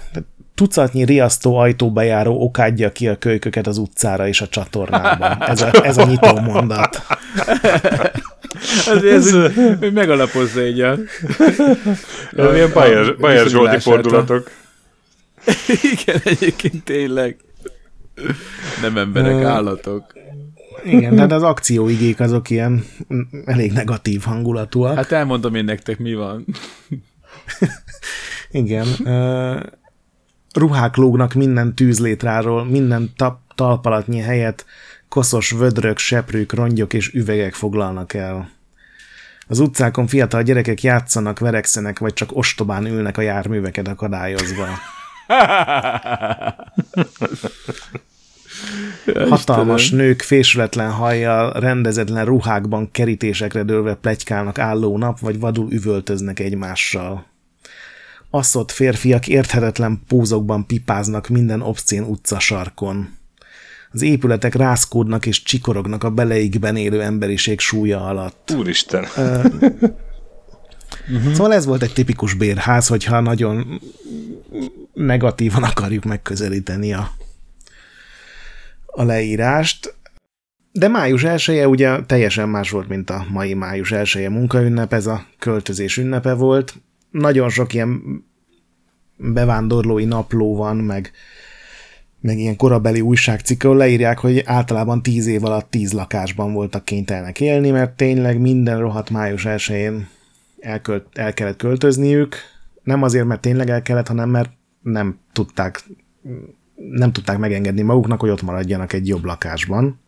[0.55, 5.43] Tucatnyi riasztó ajtóbejáró okádja ki a kölyköket az utcára és a csatornában.
[5.43, 7.05] Ez a, ez a nyitó mondat.
[9.03, 10.97] Ez, hogy, hogy megalapozza egy a...
[12.35, 14.51] Ez ilyen Bayer, Bayer Zsolti fordulatok.
[15.93, 17.37] Igen, egyébként tényleg.
[18.81, 20.13] Nem emberek, állatok.
[20.83, 22.85] Igen, tehát az akcióigék azok ilyen
[23.45, 24.95] elég negatív hangulatúak.
[24.95, 26.45] Hát elmondom én nektek, mi van.
[28.51, 28.87] Igen.
[29.05, 29.59] Ö,
[30.53, 34.65] ruhák lógnak minden tűzlétráról, minden tap, talpalatnyi helyet
[35.09, 38.49] koszos vödrök, seprők, rongyok és üvegek foglalnak el.
[39.47, 44.67] Az utcákon fiatal gyerekek játszanak, verekszenek, vagy csak ostobán ülnek a járműveket akadályozva.
[49.29, 57.25] Hatalmas nők fésületlen hajjal, rendezetlen ruhákban kerítésekre dőlve plegykálnak álló nap, vagy vadul üvöltöznek egymással.
[58.29, 63.09] Asszott férfiak érthetetlen pózokban pipáznak minden obszcén utcasarkon.
[63.91, 68.53] Az épületek rászkódnak és csikorognak a beleikben élő emberiség súlya alatt.
[68.57, 69.05] Úristen!
[69.17, 69.45] Uh,
[71.33, 73.81] Szóval ez volt egy tipikus bérház, hogyha nagyon
[74.93, 77.11] negatívan akarjuk megközelíteni a,
[78.85, 79.95] a leírást.
[80.71, 85.25] De május 1 ugye teljesen más volt, mint a mai május 1 munkaünnep, ez a
[85.39, 86.75] költözés ünnepe volt.
[87.11, 88.01] Nagyon sok ilyen
[89.17, 91.11] bevándorlói napló van, meg,
[92.19, 97.39] meg ilyen korabeli újságcikk, ahol leírják, hogy általában tíz év alatt tíz lakásban voltak kénytelenek
[97.39, 99.91] élni, mert tényleg minden rohadt május 1
[100.59, 102.35] elkölt, el kellett költözniük,
[102.83, 104.51] nem azért, mert tényleg el kellett, hanem mert
[104.83, 105.83] nem tudták,
[106.75, 109.99] nem tudták megengedni maguknak, hogy ott maradjanak egy jobb lakásban.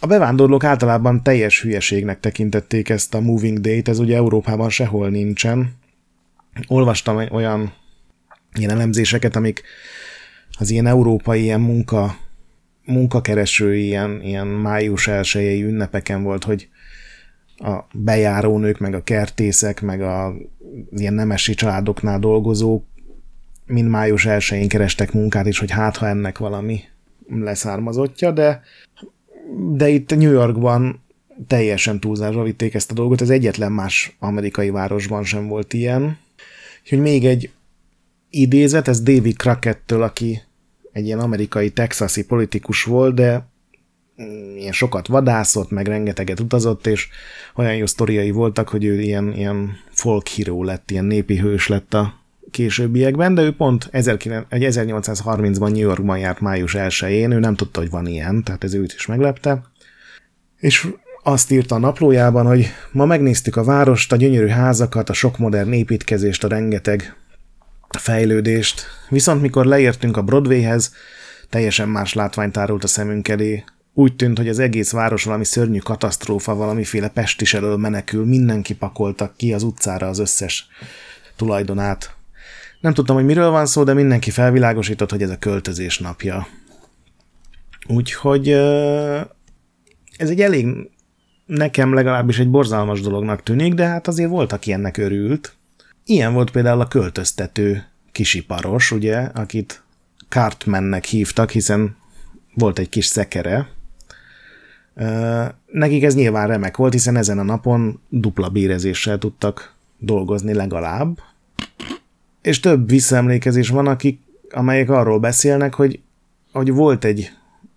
[0.00, 5.72] A bevándorlók általában teljes hülyeségnek tekintették ezt a moving date, ez ugye Európában sehol nincsen.
[6.66, 7.72] Olvastam olyan
[8.54, 9.62] ilyen elemzéseket, amik
[10.58, 12.16] az ilyen európai ilyen munka,
[12.84, 16.68] munkakereső ilyen, ilyen május elsőjei ünnepeken volt, hogy
[17.56, 20.34] a bejárónők, meg a kertészek, meg a
[20.90, 22.84] ilyen nemesi családoknál dolgozók
[23.66, 26.80] mind május 1-én kerestek munkát is, hogy hát ha ennek valami
[27.28, 28.62] leszármazottja, de,
[29.72, 31.04] de itt New Yorkban
[31.46, 36.18] teljesen túlzásra vitték ezt a dolgot, ez egyetlen más amerikai városban sem volt ilyen.
[36.82, 37.50] Úgyhogy még egy
[38.30, 40.42] idézet, ez David Crackettől, aki
[40.92, 43.48] egy ilyen amerikai texasi politikus volt, de
[44.22, 47.08] mm, ilyen sokat vadászott, meg rengeteget utazott, és
[47.54, 51.94] olyan jó sztoriai voltak, hogy ő ilyen, ilyen folk hero lett, ilyen népi hős lett
[51.94, 57.90] a későbbiekben, de ő pont 1830-ban New Yorkban járt május 1-én, ő nem tudta, hogy
[57.90, 59.62] van ilyen, tehát ez őt is meglepte.
[60.56, 60.88] És
[61.22, 65.72] azt írta a naplójában, hogy ma megnéztük a várost, a gyönyörű házakat, a sok modern
[65.72, 67.16] építkezést, a rengeteg
[67.98, 70.94] fejlődést, viszont mikor leértünk a Broadwayhez,
[71.50, 73.64] teljesen más látvány tárult a szemünk elé.
[73.94, 79.36] Úgy tűnt, hogy az egész város valami szörnyű katasztrófa, valamiféle pestis elől menekül, mindenki pakoltak
[79.36, 80.68] ki az utcára az összes
[81.36, 82.15] tulajdonát.
[82.86, 86.46] Nem tudtam, hogy miről van szó, de mindenki felvilágosított, hogy ez a költözés napja.
[87.86, 88.48] Úgyhogy
[90.16, 90.66] ez egy elég,
[91.46, 95.56] nekem legalábbis egy borzalmas dolognak tűnik, de hát azért volt, aki ennek örült.
[96.04, 99.82] Ilyen volt például a költöztető kisiparos, ugye, akit
[100.28, 101.96] Cartmannek hívtak, hiszen
[102.54, 103.68] volt egy kis szekere.
[105.66, 111.18] Nekik ez nyilván remek volt, hiszen ezen a napon dupla bérezéssel tudtak dolgozni legalább,
[112.46, 116.00] és több visszaemlékezés van, akik, amelyek arról beszélnek, hogy,
[116.52, 117.30] hogy volt egy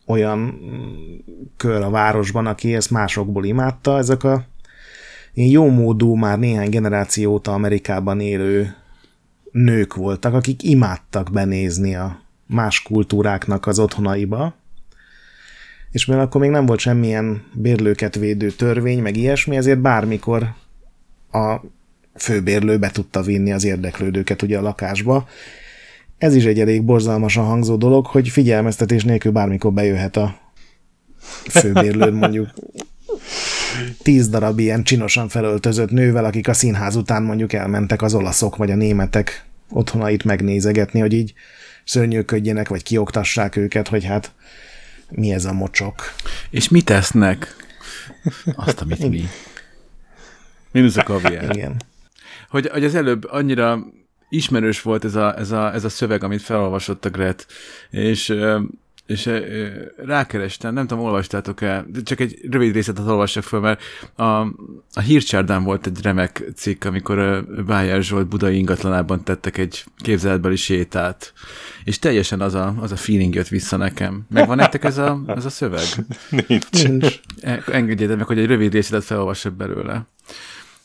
[0.06, 0.60] olyan
[1.58, 4.46] kör a városban, aki ezt másokból imádta, ezek a
[5.34, 8.76] ilyen jómódú, már néhány generáció óta Amerikában élő
[9.52, 14.56] nők voltak, akik imádtak benézni a más kultúráknak az otthonaiba,
[15.92, 20.54] és mivel akkor még nem volt semmilyen bérlőket védő törvény, meg ilyesmi, ezért bármikor
[21.32, 21.60] a
[22.16, 25.28] főbérlő be tudta vinni az érdeklődőket ugye a lakásba.
[26.18, 30.40] Ez is egy elég borzalmasan hangzó dolog, hogy figyelmeztetés nélkül bármikor bejöhet a
[31.50, 32.50] főbérlőd mondjuk
[34.02, 38.72] tíz darab ilyen csinosan felöltözött nővel, akik a színház után mondjuk elmentek az olaszok vagy
[38.72, 41.34] a németek otthonait megnézegetni, hogy így
[41.84, 44.32] szörnyűködjenek, vagy kioktassák őket, hogy hát
[45.10, 45.96] mi ez a mocsok.
[46.50, 47.56] És mit tesznek?
[48.56, 49.24] Azt, amit mi.
[50.72, 51.56] Minusz a kaviár.
[51.56, 51.76] Igen
[52.50, 53.86] hogy, hogy az előbb annyira
[54.30, 57.48] ismerős volt ez a, ez a, ez a szöveg, amit felolvasott a Gret,
[57.90, 58.36] és
[59.10, 59.30] és
[59.98, 63.82] rákerestem, nem tudom, olvastátok-e, csak egy rövid részletet olvassak fel, mert
[64.16, 64.24] a,
[64.94, 71.34] a hírcsárdán volt egy remek cikk, amikor Bájár Zsolt budai ingatlanában tettek egy képzeletbeli sétát,
[71.84, 74.26] és teljesen az a, az a feeling jött vissza nekem.
[74.30, 75.88] Megvan nektek ez a, ez a szöveg?
[76.48, 76.84] Nincs.
[76.88, 77.20] Nincs.
[77.66, 80.08] Engedjétek meg, hogy egy rövid részletet felolvassak belőle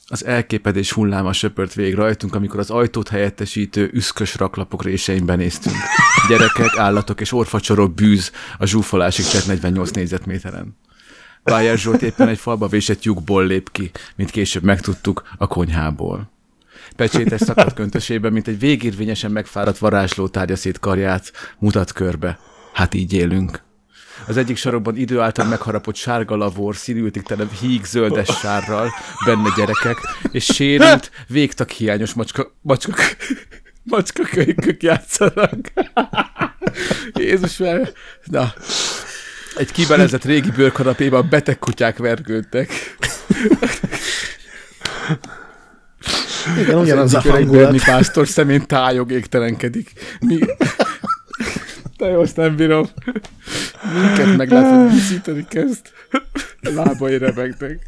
[0.09, 5.77] az elképedés hulláma söpört végig rajtunk, amikor az ajtót helyettesítő üszkös raklapok résein benéztünk.
[6.29, 10.77] Gyerekek, állatok és orfacsorok bűz a zsúfolásig tett 48 négyzetméteren.
[11.43, 16.33] Bájer Zsolt éppen egy falba vésett lyukból lép ki, mint később megtudtuk, a konyhából.
[16.97, 22.39] Pecsétes szakadt köntösében, mint egy végérvényesen megfáradt varázsló tárgya szét karját, mutat körbe.
[22.73, 23.64] Hát így élünk.
[24.27, 28.91] Az egyik sarokban idő által megharapott sárga lavor, színültig tele híg zöldes sárral,
[29.25, 29.97] benne gyerekek,
[30.31, 32.93] és sérült, végtag hiányos macska, macska,
[33.83, 35.73] macska kölykök játszanak.
[37.13, 37.89] Jézus fel.
[38.25, 38.53] Na,
[39.57, 42.97] egy kibelezett régi bőrkanapéban beteg kutyák vergődtek.
[46.59, 47.63] Igen, ugyanaz a hangulat.
[47.63, 49.93] Berni pásztor szemén tájog égtelenkedik.
[50.21, 50.39] Mi...
[51.99, 52.87] De jó, azt nem bírom.
[53.93, 55.87] Minket meglátod, viszíteni kezd.
[56.63, 57.87] A lábai rebegnek.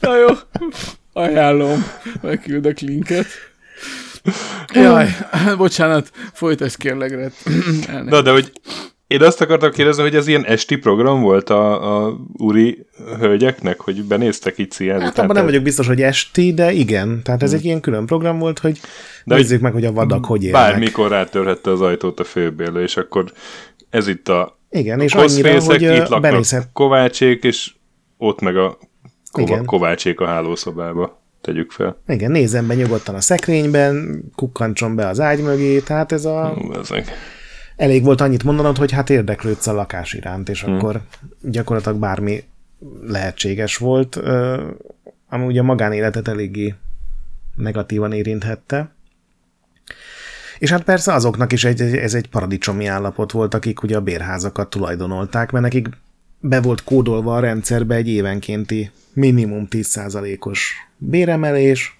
[0.00, 0.26] Na jó,
[1.12, 1.86] ajánlom,
[2.20, 3.26] megküldök linket.
[4.72, 5.16] Jaj,
[5.56, 7.12] bocsánat, folytasd kérlek.
[7.88, 8.52] El Na, de hogy
[9.12, 12.86] én azt akartam kérdezni, hogy ez ilyen esti program volt a, a úri
[13.18, 17.20] hölgyeknek, hogy benéztek itt ilyen Hát abban nem vagyok biztos, hogy esti, de igen.
[17.22, 18.80] Tehát ez egy ilyen külön program volt, hogy
[19.24, 20.60] de nézzük meg, hogy a vadak hogy élnek.
[20.60, 23.32] Bármikor rátörhette az ajtót a főbérlő, és akkor
[23.90, 26.68] ez itt a Igen, és annyira, hogy itt benézhet.
[26.72, 27.72] Kovácsék, és
[28.16, 28.78] ott meg a
[29.32, 29.64] kova, Igen.
[29.64, 31.20] Kovácsék a hálószobába.
[31.40, 32.02] Tegyük fel.
[32.08, 36.54] Igen, nézzen be nyugodtan a szekrényben, kukkancson be az ágy mögé, tehát ez a...
[36.58, 37.12] Ú, Ezek.
[37.76, 40.74] Elég volt annyit mondanod, hogy hát érdeklődsz a lakás iránt, és hmm.
[40.74, 41.00] akkor
[41.40, 42.44] gyakorlatilag bármi
[43.06, 44.16] lehetséges volt,
[45.28, 46.74] ami ugye a magánéletet eléggé
[47.56, 48.90] negatívan érinthette.
[50.58, 54.70] És hát persze azoknak is egy, ez egy paradicsomi állapot volt, akik ugye a bérházakat
[54.70, 55.88] tulajdonolták, mert nekik
[56.40, 61.98] be volt kódolva a rendszerbe egy évenkénti minimum 10%-os béremelés,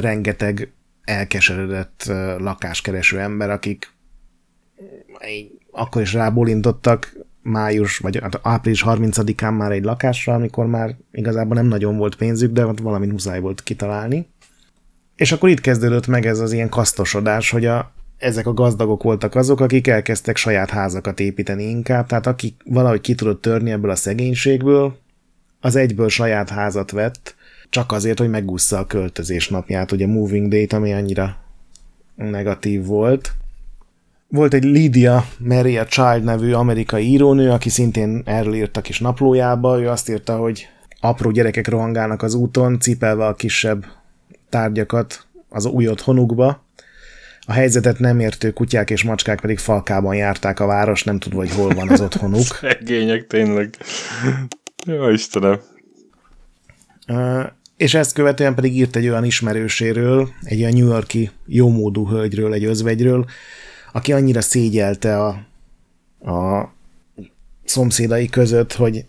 [0.00, 0.70] rengeteg
[1.04, 2.04] elkeseredett
[2.38, 3.90] lakáskereső ember, akik
[5.28, 11.54] így akkor is rábólintottak május, vagy hát április 30-án már egy lakásra, amikor már igazából
[11.54, 14.26] nem nagyon volt pénzük, de ott valamit muszáj volt kitalálni.
[15.16, 19.34] És akkor itt kezdődött meg ez az ilyen kasztosodás, hogy a, ezek a gazdagok voltak
[19.34, 23.96] azok, akik elkezdtek saját házakat építeni inkább, tehát akik valahogy ki tudott törni ebből a
[23.96, 24.98] szegénységből,
[25.60, 27.34] az egyből saját házat vett,
[27.68, 31.36] csak azért, hogy megúszza a költözés napját, ugye Moving Date, ami annyira
[32.14, 33.34] negatív volt.
[34.28, 39.80] Volt egy Lydia Maria Child nevű amerikai írónő, aki szintén erről írt a kis naplójába.
[39.80, 40.68] Ő azt írta, hogy
[41.00, 43.84] apró gyerekek rohangálnak az úton, cipelve a kisebb
[44.48, 46.64] tárgyakat az új otthonukba.
[47.46, 51.52] A helyzetet nem értő kutyák és macskák pedig falkában járták a város, nem tudva, hogy
[51.52, 52.42] hol van az otthonuk.
[52.60, 53.76] Szegények tényleg.
[54.86, 55.60] Jó Istenem.
[57.76, 62.64] És ezt követően pedig írt egy olyan ismerőséről, egy olyan New Yorki jómódú hölgyről, egy
[62.64, 63.26] özvegyről,
[63.96, 65.28] aki annyira szégyelte a,
[66.32, 66.72] a
[67.64, 69.04] szomszédai között, hogy,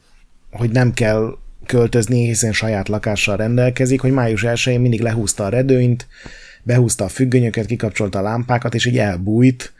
[0.51, 6.07] hogy nem kell költözni, hiszen saját lakással rendelkezik, hogy május 1-én mindig lehúzta a redőnyt,
[6.63, 9.73] behúzta a függönyöket, kikapcsolta a lámpákat, és így elbújt,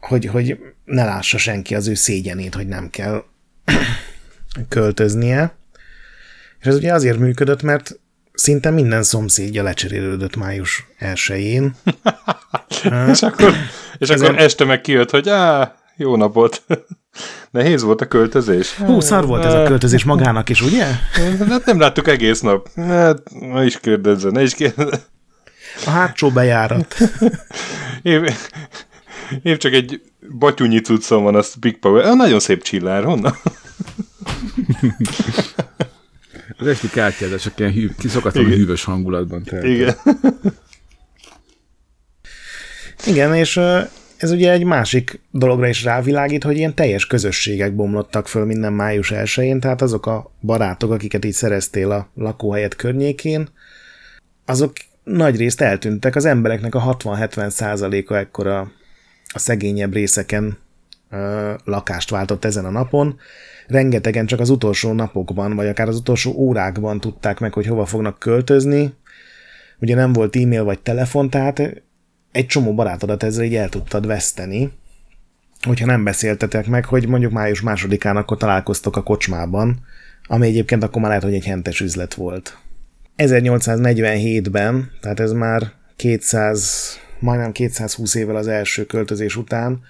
[0.00, 3.24] hogy, hogy ne lássa senki az ő szégyenét, hogy nem kell
[4.68, 5.54] költöznie.
[6.60, 7.98] És ez ugye azért működött, mert
[8.34, 11.74] szinte minden szomszédja lecserélődött május 1-én.
[13.12, 13.54] És akkor,
[13.98, 16.62] és akkor Ezen- este meg kijött, hogy á, jó napot.
[17.50, 18.74] Nehéz volt a költözés.
[18.74, 20.84] Hú, szar volt ez a költözés magának is, ugye?
[21.48, 22.68] Hát nem láttuk egész nap.
[22.76, 25.00] Hát, ne is kérdezze, ne is kérdezze.
[25.86, 26.96] A hátsó bejárat.
[28.02, 28.28] Épp,
[29.42, 30.00] épp csak egy
[30.38, 32.04] batyunyi cuccom van, az Big Power.
[32.04, 33.36] Ah, nagyon szép csillár, honnan?
[36.58, 38.60] Az esti kártyázások ilyen hű, kiszokatlanul Igen.
[38.60, 39.42] hűvös hangulatban.
[39.42, 39.64] Tehát.
[39.64, 39.96] Igen.
[43.06, 43.60] Igen, és
[44.16, 49.12] ez ugye egy másik dologra is rávilágít, hogy ilyen teljes közösségek bomlottak föl minden május
[49.14, 53.48] 1-én, tehát azok a barátok, akiket így szereztél a lakóhelyet környékén,
[54.44, 56.16] azok nagy részt eltűntek.
[56.16, 58.60] Az embereknek a 60-70 százaléka ekkor a,
[59.32, 60.58] a szegényebb részeken
[61.10, 63.18] ö, lakást váltott ezen a napon.
[63.66, 68.18] Rengetegen csak az utolsó napokban, vagy akár az utolsó órákban tudták meg, hogy hova fognak
[68.18, 68.94] költözni.
[69.80, 71.82] Ugye nem volt e-mail vagy telefon, tehát
[72.34, 74.72] egy csomó barátodat ezzel így el tudtad veszteni,
[75.62, 79.84] hogyha nem beszéltetek meg, hogy mondjuk május másodikán akkor találkoztok a kocsmában,
[80.26, 82.58] ami egyébként akkor már lehet, hogy egy hentes üzlet volt.
[83.16, 89.80] 1847-ben, tehát ez már 200, majdnem 220 évvel az első költözés után,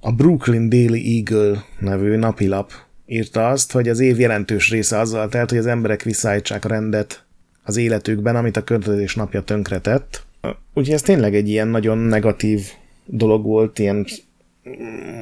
[0.00, 2.72] a Brooklyn Daily Eagle nevű napilap
[3.06, 7.24] írta azt, hogy az év jelentős része azzal telt, hogy az emberek visszaállítsák a rendet
[7.62, 10.26] az életükben, amit a költözés napja tönkretett.
[10.74, 12.66] Úgyhogy ez tényleg egy ilyen nagyon negatív
[13.04, 14.06] dolog volt, ilyen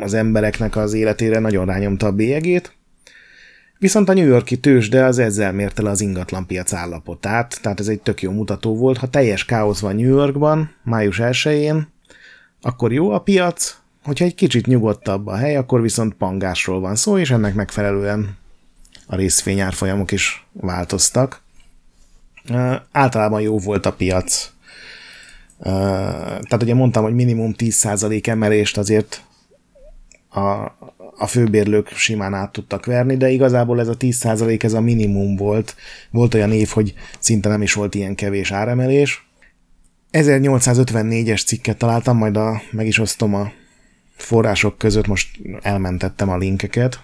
[0.00, 2.74] az embereknek az életére nagyon rányomta a bélyegét.
[3.78, 8.00] Viszont a New Yorki tőzsde az ezzel mérte le az ingatlanpiac állapotát, tehát ez egy
[8.00, 8.96] tök jó mutató volt.
[8.96, 11.88] Ha teljes káosz van New Yorkban, május 1-én,
[12.60, 17.18] akkor jó a piac, hogyha egy kicsit nyugodtabb a hely, akkor viszont pangásról van szó,
[17.18, 18.36] és ennek megfelelően
[19.06, 21.42] a részfényárfolyamok is változtak.
[22.92, 24.52] Általában jó volt a piac.
[25.58, 29.22] Tehát ugye mondtam, hogy minimum 10% emelést azért
[30.28, 30.40] a,
[31.16, 35.74] a főbérlők simán át tudtak verni, de igazából ez a 10% ez a minimum volt.
[36.10, 39.28] Volt olyan év, hogy szinte nem is volt ilyen kevés áremelés.
[40.12, 43.52] 1854-es cikket találtam, majd a, meg is osztom a
[44.16, 47.00] források között, most elmentettem a linkeket,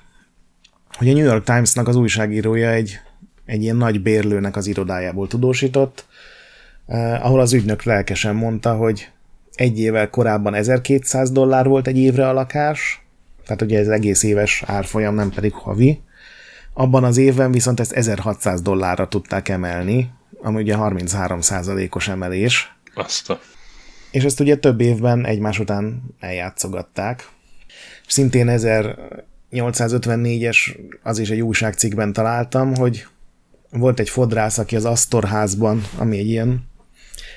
[0.97, 2.99] hogy a New York Times-nak az újságírója egy,
[3.45, 6.07] egy ilyen nagy bérlőnek az irodájából tudósított,
[6.87, 9.11] ahol az ügynök lelkesen mondta, hogy
[9.55, 13.03] egy évvel korábban 1200 dollár volt egy évre a lakás,
[13.45, 16.01] tehát ugye ez egész éves árfolyam, nem pedig havi.
[16.75, 20.11] Abban az évben viszont ezt 1600 dollárra tudták emelni,
[20.43, 21.39] ami ugye 33
[21.91, 22.77] os emelés.
[22.95, 23.41] Azt a...
[24.11, 27.29] És ezt ugye több évben egymás után eljátszogatták.
[28.07, 30.57] Szintén 1854-es,
[31.03, 33.07] az is egy újságcikkben találtam, hogy
[33.71, 36.71] volt egy fodrász, aki az Astorházban, ami egy ilyen,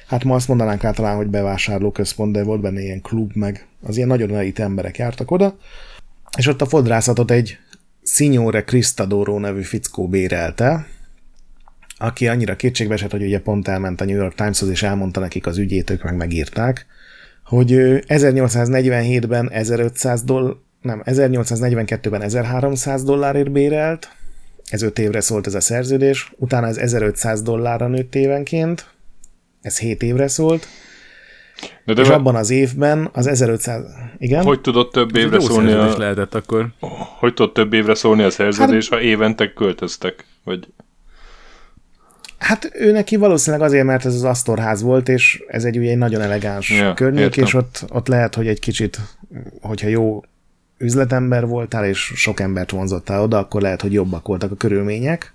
[0.07, 3.67] hát ma azt mondanánk általán, hogy bevásárlóközpont, de volt benne ilyen klub, meg.
[3.83, 5.57] Az ilyen nagyon elit emberek jártak oda,
[6.37, 7.57] és ott a fodrászatot egy
[8.03, 10.87] Signore Cristadoro nevű fickó bérelte,
[11.97, 15.45] aki annyira kétségbe esett, hogy ugye pont elment a New York Timeshoz, és elmondta nekik
[15.47, 16.85] az ügyét, ők meg megírták,
[17.45, 17.71] hogy
[18.07, 24.09] 1847-ben 1500 dollár, nem, 1842-ben 1300 dollárért bérelt,
[24.69, 28.94] ez 5 évre szólt ez a szerződés, utána ez 1500 dollárra nőtt évenként,
[29.65, 30.67] ez 7 évre szólt,
[31.85, 32.13] de de és be...
[32.13, 33.83] abban az évben az 1500...
[34.17, 34.43] Igen?
[34.43, 35.97] Hogy tudott több évre szólni a...
[35.97, 36.67] lehetett akkor.
[37.19, 38.99] Hogy tudott több évre szólni a szerződés, hát...
[38.99, 40.25] ha évente költöztek?
[40.43, 40.67] Vagy...
[42.37, 45.97] Hát ő neki valószínűleg azért, mert ez az Astorház volt, és ez egy ugye egy
[45.97, 47.43] nagyon elegáns ja, környék, értem.
[47.43, 48.99] és ott, ott lehet, hogy egy kicsit,
[49.61, 50.23] hogyha jó
[50.77, 55.33] üzletember voltál, és sok embert vonzottál oda, akkor lehet, hogy jobbak voltak a körülmények.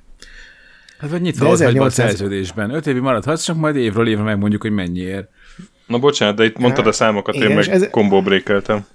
[1.00, 1.98] Hát vagy nyitva 1800...
[1.98, 2.70] a szerződésben.
[2.70, 5.28] Öt évi maradhatsz, csak majd évről évre megmondjuk, hogy mennyiért.
[5.86, 7.88] Na bocsánat, de itt mondtad a számokat, Igen, én meg ez...
[7.90, 8.86] kombóbrékeltem.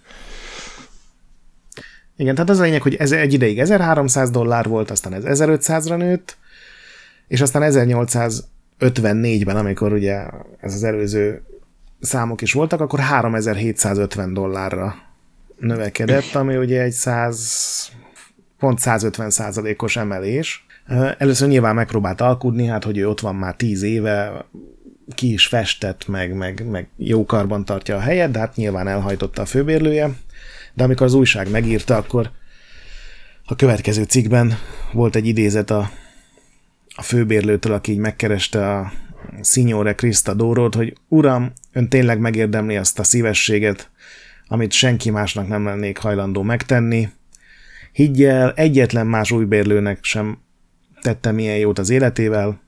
[2.18, 5.98] Igen, tehát az a lényeg, hogy ez egy ideig 1300 dollár volt, aztán ez 1500-ra
[5.98, 6.38] nőtt,
[7.28, 10.26] és aztán 1854-ben, amikor ugye
[10.60, 11.44] ez az előző
[12.00, 14.96] számok is voltak, akkor 3750 dollárra
[15.60, 17.92] növekedett, ami ugye egy 100,
[18.60, 20.66] pont 150 százalékos emelés.
[21.18, 24.46] Először nyilván megpróbált alkudni, hát hogy ő ott van már 10 éve,
[25.16, 29.42] ki is festett, meg, meg, meg jó karban tartja a helyet, de hát nyilván elhajtotta
[29.42, 30.10] a főbérlője.
[30.74, 32.32] De amikor az újság megírta, akkor
[33.46, 34.58] a következő cikkben
[34.92, 35.90] volt egy idézet a
[36.96, 38.92] a főbérlőtől, aki így megkereste a
[39.42, 43.90] Signore Krista Dórót, hogy uram, ön tényleg megérdemli azt a szívességet,
[44.48, 47.10] amit senki másnak nem lennék hajlandó megtenni.
[47.92, 50.38] Higgyel, egyetlen más újbérlőnek sem
[51.06, 52.60] tettem ilyen jót az életével.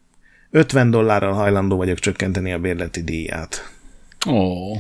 [0.51, 3.71] 50 dollárral hajlandó vagyok csökkenteni a bérleti díját.
[4.27, 4.31] Ó.
[4.31, 4.77] Oh.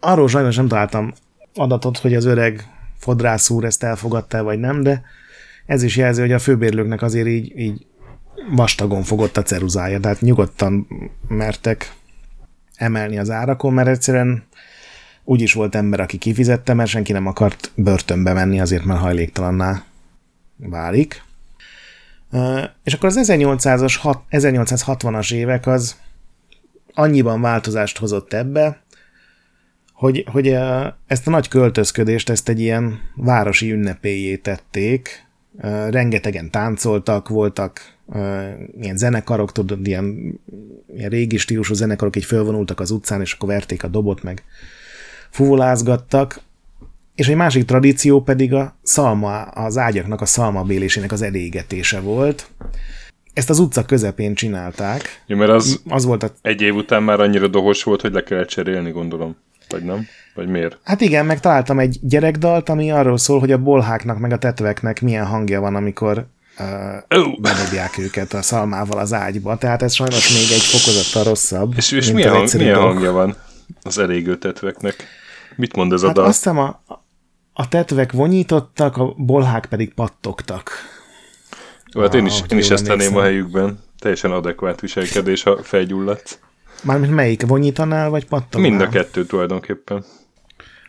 [0.00, 1.12] Arról sajnos nem találtam
[1.54, 2.64] adatot, hogy az öreg
[2.98, 5.02] fodrász úr ezt elfogadta vagy nem, de
[5.66, 7.86] ez is jelzi, hogy a főbérlőknek azért így, így
[8.50, 10.86] vastagon fogott a ceruzája, tehát nyugodtan
[11.28, 11.92] mertek
[12.74, 14.44] emelni az árakon, mert egyszerűen
[15.24, 19.84] úgy is volt ember, aki kifizette, mert senki nem akart börtönbe menni, azért mert hajléktalanná
[20.56, 21.25] válik.
[22.84, 25.96] És akkor az 1800-as, 1860-as évek az
[26.94, 28.84] annyiban változást hozott ebbe,
[29.92, 30.48] hogy, hogy
[31.06, 35.26] ezt a nagy költözködést, ezt egy ilyen városi ünnepéjé tették,
[35.90, 37.94] rengetegen táncoltak, voltak
[38.80, 40.40] ilyen zenekarok, tudod, ilyen,
[40.94, 44.44] ilyen régi stílusú zenekarok így fölvonultak az utcán, és akkor verték a dobot, meg
[45.30, 46.40] fuvolázgattak,
[47.16, 52.50] és egy másik tradíció pedig a szalma, az ágyaknak a szalmabélésének az elégetése volt.
[53.32, 55.22] Ezt az utca közepén csinálták.
[55.26, 56.30] Ja, mert az, az volt a...
[56.42, 59.36] egy év után már annyira dohos volt, hogy le kellett cserélni, gondolom.
[59.68, 60.06] Vagy nem?
[60.34, 60.78] Vagy miért?
[60.82, 65.02] Hát igen, meg találtam egy gyerekdalt, ami arról szól, hogy a bolháknak meg a tetveknek
[65.02, 66.26] milyen hangja van, amikor
[66.58, 67.40] uh, oh.
[67.40, 71.72] bedobják őket a szalmával az ágyba, tehát ez sajnos még egy fokozattal rosszabb.
[71.76, 73.36] És, és milyen, hang, milyen hangja van
[73.82, 75.06] az elégő tetveknek?
[75.56, 76.24] Mit mond ez hát a dal?
[76.24, 76.82] Azt hiszem a,
[77.58, 80.70] a tetvek vonyítottak, a bolhák pedig pattogtak.
[81.92, 83.78] Jó, hát én is, én is ezt tenném a helyükben.
[83.98, 86.38] Teljesen adekvát viselkedés, ha felgyulladsz.
[86.82, 87.46] Mármint melyik?
[87.46, 88.70] Vonyítanál, vagy pattognál?
[88.70, 90.04] Mind a kettő tulajdonképpen.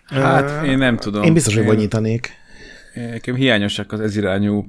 [0.06, 1.24] Hát én nem tudom.
[1.24, 2.32] Én biztos, hogy vonyítanék.
[2.94, 4.66] Nekem hiányosak az ezirányú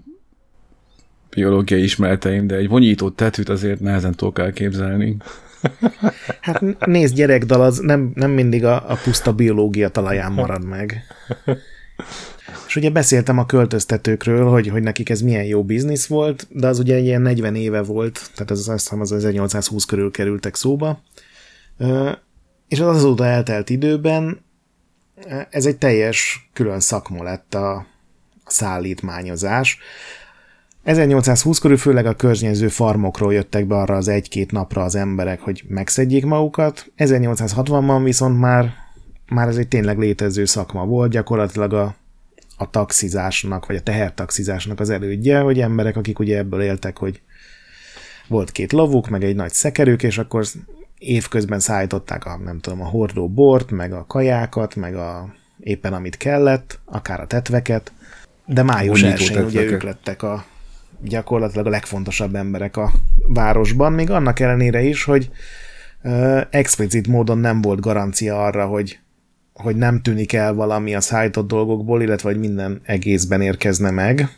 [1.30, 5.16] biológiai ismereteim, de egy vonyító tetűt azért nehezen tudok elképzelni.
[6.40, 11.04] Hát nézd, gyerekdal az nem, nem mindig a, a puszta biológia talaján marad meg.
[12.66, 16.78] És ugye beszéltem a költöztetőkről, hogy, hogy nekik ez milyen jó biznisz volt, de az
[16.78, 21.02] ugye ilyen 40 éve volt, tehát az azt hiszem az 1820 körül kerültek szóba.
[22.68, 24.46] És az azóta eltelt időben
[25.50, 27.86] ez egy teljes külön szakma lett a
[28.46, 29.78] szállítmányozás.
[30.82, 35.64] 1820 körül főleg a környező farmokról jöttek be arra az egy-két napra az emberek, hogy
[35.68, 36.92] megszedjék magukat.
[36.98, 38.72] 1860-ban viszont már,
[39.28, 41.94] már ez egy tényleg létező szakma volt, gyakorlatilag a,
[42.56, 47.20] a taxizásnak, vagy a tehertaxizásnak az elődje, hogy emberek, akik ugye ebből éltek, hogy
[48.28, 50.46] volt két lovuk, meg egy nagy szekerük, és akkor
[50.98, 56.16] évközben szállították a, nem tudom, a hordó bort, meg a kajákat, meg a éppen amit
[56.16, 57.92] kellett, akár a tetveket,
[58.46, 60.44] de május 1 ugye ők lettek a
[61.02, 62.92] gyakorlatilag a legfontosabb emberek a
[63.26, 65.30] városban, még annak ellenére is, hogy
[66.02, 68.98] uh, explicit módon nem volt garancia arra, hogy,
[69.58, 74.28] hogy nem tűnik el valami a szállított dolgokból, illetve hogy minden egészben érkezne meg,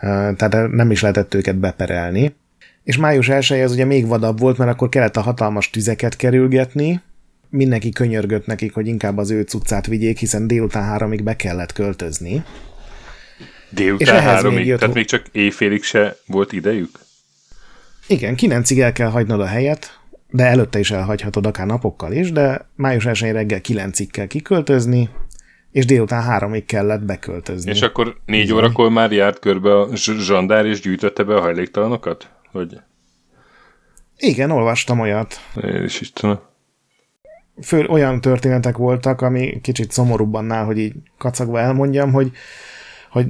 [0.00, 2.34] tehát nem is lehetett őket beperelni.
[2.82, 7.00] És május 1 az ugye még vadabb volt, mert akkor kellett a hatalmas tüzeket kerülgetni,
[7.48, 12.44] mindenki könyörgött nekik, hogy inkább az ő cuccát vigyék, hiszen délután háromig be kellett költözni.
[13.70, 14.58] Délután háromig?
[14.58, 14.78] Még jött...
[14.78, 16.98] Tehát még csak éjfélig se volt idejük?
[18.06, 19.98] Igen, kilencig el kell hagynod a helyet,
[20.34, 25.08] de előtte is elhagyhatod akár napokkal is, de május 1 reggel kilencig kell kiköltözni,
[25.70, 27.70] és délután háromig kellett beköltözni.
[27.70, 28.56] És akkor négy Bizony.
[28.56, 32.30] órakor már járt körbe a zsandár, és gyűjtötte be a hajléktalanokat?
[32.52, 32.80] Hogy...
[34.16, 35.40] Igen, olvastam olyat.
[35.62, 36.40] Én is Istenem.
[37.62, 42.30] Fő olyan történetek voltak, ami kicsit szomorúbb annál, hogy így kacagva elmondjam, hogy,
[43.10, 43.26] hogy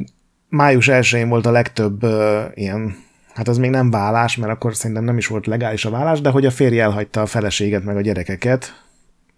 [0.48, 2.96] május 1 volt a legtöbb uh, ilyen,
[3.34, 6.30] hát az még nem vállás, mert akkor szerintem nem is volt legális a vállás, de
[6.30, 8.82] hogy a férj elhagyta a feleséget meg a gyerekeket,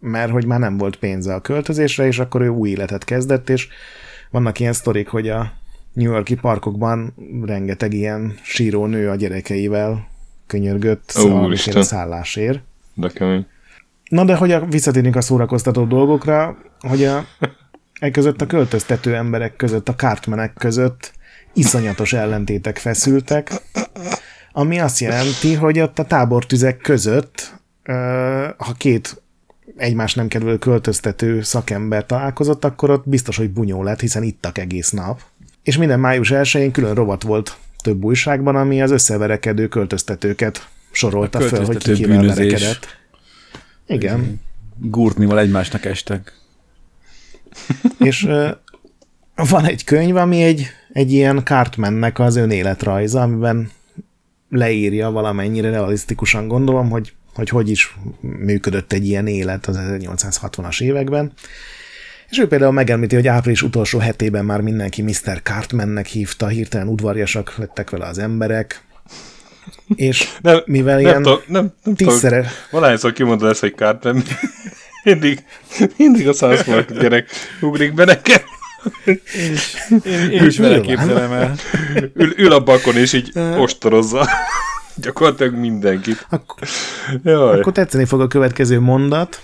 [0.01, 3.69] mert hogy már nem volt pénze a költözésre, és akkor ő új életet kezdett, és
[4.31, 5.53] vannak ilyen sztorik, hogy a
[5.93, 10.09] New Yorki parkokban rengeteg ilyen síró nő a gyerekeivel
[10.47, 11.11] könyörgött
[11.75, 12.61] a szállásért.
[12.95, 13.47] De kemény.
[14.09, 17.25] Na de hogy a, visszatérünk a szórakoztató dolgokra, hogy a,
[18.01, 21.13] e között a költöztető emberek között, a kártmenek között
[21.57, 23.53] iszonyatos ellentétek feszültek,
[24.53, 27.55] ami azt jelenti, hogy ott a tábortüzek között,
[28.57, 29.23] ha két
[29.77, 34.91] egymás nem kerülő költöztető szakember találkozott, akkor ott biztos, hogy bunyó lett, hiszen ittak egész
[34.91, 35.21] nap.
[35.63, 41.65] És minden május 1-én külön rovat volt több újságban, ami az összeverekedő költöztetőket sorolta föl,
[41.65, 42.87] hogy ki kivel verekedett.
[43.87, 44.41] Igen.
[44.77, 46.33] Gurtnival egymásnak estek.
[47.99, 48.29] És
[49.35, 50.67] van egy könyv, ami egy,
[50.97, 53.71] egy ilyen Cartmannek az önéletrajza, amiben
[54.51, 61.33] leírja valamennyire realisztikusan gondolom, hogy hogy hogy is működött egy ilyen élet az 1860-as években.
[62.29, 65.43] És ő például megemlíti, hogy április utolsó hetében már mindenki Mr.
[65.43, 68.85] Cartmannek hívta, hirtelen udvarjasak lettek vele az emberek,
[69.95, 72.47] és nem, mivel nem ilyen nem, nem, nem tízszeres...
[72.71, 74.23] Valahányszor kimondod ezt, hogy Cartman,
[75.05, 75.45] mindig,
[75.97, 77.31] mindig a South Park gyerek
[77.61, 78.55] ugrik be nekem.
[79.05, 79.75] Én is,
[80.05, 81.55] én, én is vele képzelem el.
[82.15, 83.33] Ül, ül a bakon, és így
[83.65, 84.29] ostorozza
[85.03, 86.27] gyakorlatilag mindenkit.
[86.31, 86.69] Akkor,
[87.23, 87.59] Jaj.
[87.61, 89.41] akkor tetszeni fog a következő mondat,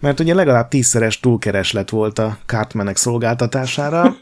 [0.00, 4.16] mert ugye legalább tízszeres túlkereslet volt a Cartmanek szolgáltatására,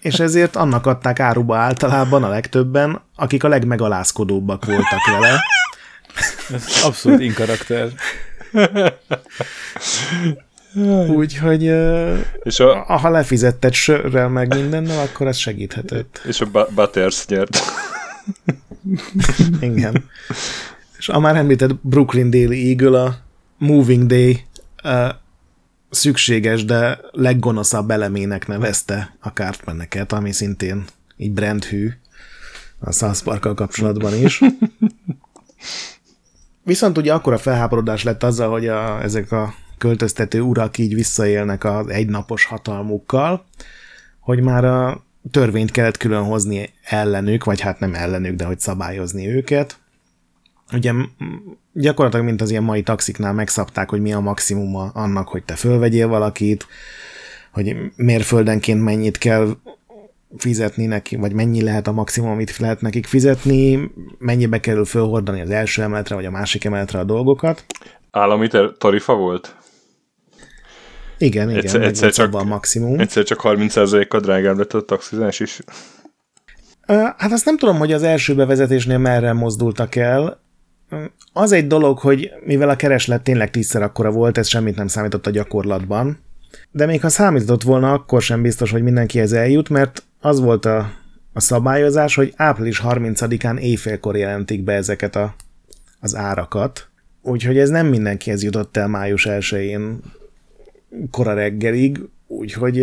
[0.00, 5.42] és ezért annak adták áruba általában a legtöbben, akik a legmegalázkodóbbak voltak vele.
[6.52, 7.88] Ez abszolút inkarakter.
[11.08, 11.62] Úgyhogy
[12.42, 16.20] és a, ha lefizetted sörrel meg mindennel, akkor ez segíthetett.
[16.26, 17.58] És a Butters nyert.
[19.60, 20.04] Igen.
[20.98, 23.16] És a már említett Brooklyn Daily Eagle a
[23.58, 24.44] Moving Day
[25.90, 30.84] szükséges, de leggonoszabb elemének nevezte a Cartmaneket, ami szintén
[31.16, 31.90] így brandhű
[32.78, 34.40] a South park kapcsolatban is.
[36.64, 41.88] Viszont ugye akkora felháborodás lett azzal, hogy a, ezek a költöztető urak így visszaélnek az
[41.88, 43.44] egynapos hatalmukkal,
[44.20, 49.28] hogy már a törvényt kellett külön hozni ellenük, vagy hát nem ellenük, de hogy szabályozni
[49.28, 49.78] őket.
[50.72, 50.92] Ugye
[51.72, 56.08] gyakorlatilag, mint az ilyen mai taxiknál megszabták, hogy mi a maximuma annak, hogy te fölvegyél
[56.08, 56.66] valakit,
[57.52, 59.56] hogy mérföldenként mennyit kell
[60.36, 65.50] fizetni neki, vagy mennyi lehet a maximum, amit lehet nekik fizetni, mennyibe kerül fölhordani az
[65.50, 67.64] első emeletre, vagy a másik emeletre a dolgokat.
[68.10, 69.56] Állami tarifa volt?
[71.22, 73.00] Igen, igen, egyszer, egyszer csak, a maximum.
[73.00, 75.60] Egyszer csak 30%-kal drágább lett a taxizás is.
[77.16, 80.40] Hát azt nem tudom, hogy az első bevezetésnél merre mozdultak el,
[81.32, 85.26] Az egy dolog, hogy mivel a kereslet tényleg tízszer akkora volt, ez semmit nem számított
[85.26, 86.18] a gyakorlatban,
[86.70, 90.92] de még ha számított volna, akkor sem biztos, hogy mindenkihez eljut, mert az volt a,
[91.32, 95.34] a szabályozás, hogy április 30-án éjfélkor jelentik be ezeket a,
[96.00, 96.88] az árakat,
[97.22, 100.00] úgyhogy ez nem mindenkihez jutott el május 1-én
[101.10, 102.74] kora reggelig, úgyhogy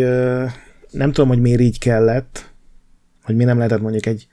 [0.90, 2.50] nem tudom, hogy miért így kellett,
[3.22, 4.26] hogy mi nem lehetett mondjuk egy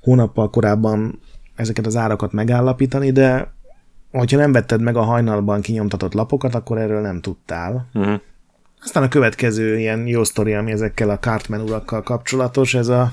[0.00, 1.20] hónappal korábban
[1.54, 3.52] ezeket az árakat megállapítani, de
[4.10, 7.88] hogyha nem vetted meg a hajnalban kinyomtatott lapokat, akkor erről nem tudtál.
[7.94, 8.20] Uh-huh.
[8.82, 13.12] Aztán a következő ilyen jó sztori, ami ezekkel a Cartman urakkal kapcsolatos, ez a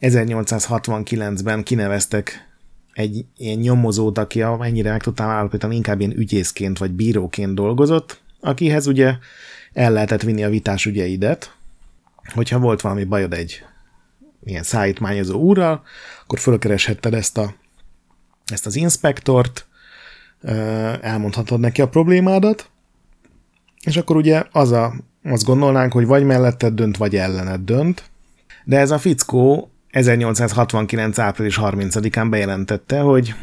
[0.00, 2.48] 1869-ben kineveztek
[2.92, 8.86] egy ilyen nyomozót, aki ennyire meg tudtam állapítani, inkább ilyen ügyészként vagy bíróként dolgozott, akihez
[8.86, 9.14] ugye
[9.72, 11.54] el lehetett vinni a vitás ügyeidet,
[12.34, 13.64] hogyha volt valami bajod egy
[14.44, 15.82] ilyen szállítmányozó úrral,
[16.22, 17.54] akkor fölkereshetted ezt, a,
[18.46, 19.66] ezt az inspektort,
[21.00, 22.70] elmondhatod neki a problémádat,
[23.84, 28.10] és akkor ugye az a, azt gondolnánk, hogy vagy melletted dönt, vagy ellened dönt,
[28.64, 31.18] de ez a fickó 1869.
[31.18, 33.34] április 30-án bejelentette, hogy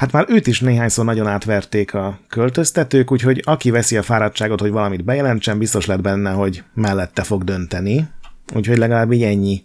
[0.00, 4.70] hát már őt is néhányszor nagyon átverték a költöztetők, úgyhogy aki veszi a fáradtságot, hogy
[4.70, 8.08] valamit bejelentsen, biztos lett benne, hogy mellette fog dönteni.
[8.54, 9.62] Úgyhogy legalább így ennyi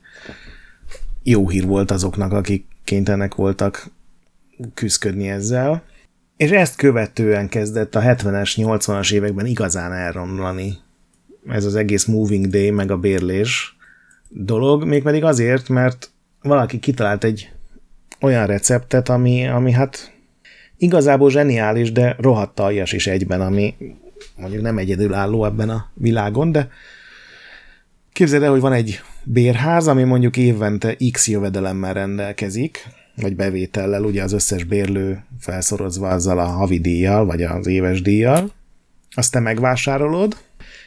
[1.23, 3.87] jó hír volt azoknak, akik kénytelenek voltak
[4.73, 5.83] küzdködni ezzel.
[6.37, 10.73] És ezt követően kezdett a 70-es, 80-as években igazán elromlani
[11.47, 13.75] ez az egész moving day, meg a bérlés
[14.29, 16.11] dolog, mégpedig azért, mert
[16.41, 17.51] valaki kitalált egy
[18.21, 20.13] olyan receptet, ami, ami hát
[20.77, 23.75] igazából zseniális, de rohadt aljas is egyben, ami
[24.35, 26.69] mondjuk nem egyedülálló ebben a világon, de
[28.13, 34.23] képzeld el, hogy van egy bérház, ami mondjuk évente X jövedelemmel rendelkezik, vagy bevétellel, ugye
[34.23, 38.51] az összes bérlő felszorozva azzal a havi díjjal, vagy az éves díjjal,
[39.15, 40.37] azt te megvásárolod,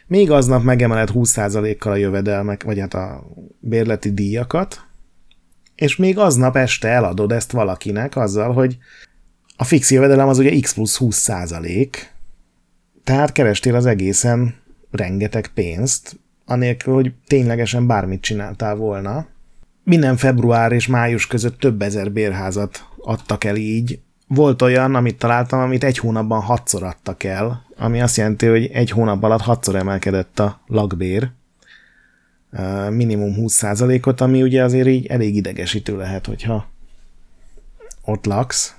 [0.07, 3.27] még aznap megemeled 20%-kal a jövedelmek, vagy hát a
[3.61, 4.81] bérleti díjakat,
[5.75, 8.79] és még aznap este eladod ezt valakinek azzal, hogy
[9.61, 12.13] a fix jövedelem az ugye x plusz 20 százalék,
[13.05, 14.55] tehát kerestél az egészen
[14.91, 19.27] rengeteg pénzt, anélkül, hogy ténylegesen bármit csináltál volna.
[19.85, 24.01] Minden február és május között több ezer bérházat adtak el így.
[24.27, 28.91] Volt olyan, amit találtam, amit egy hónapban hatszor adtak el, ami azt jelenti, hogy egy
[28.91, 31.31] hónap alatt hatszor emelkedett a lakbér,
[32.91, 36.67] minimum 20%-ot, ami ugye azért így elég idegesítő lehet, hogyha
[38.05, 38.78] ott laksz.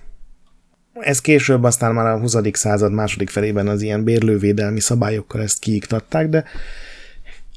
[0.99, 2.35] Ez később aztán már a 20.
[2.51, 6.43] század második felében az ilyen bérlővédelmi szabályokkal ezt kiiktatták, de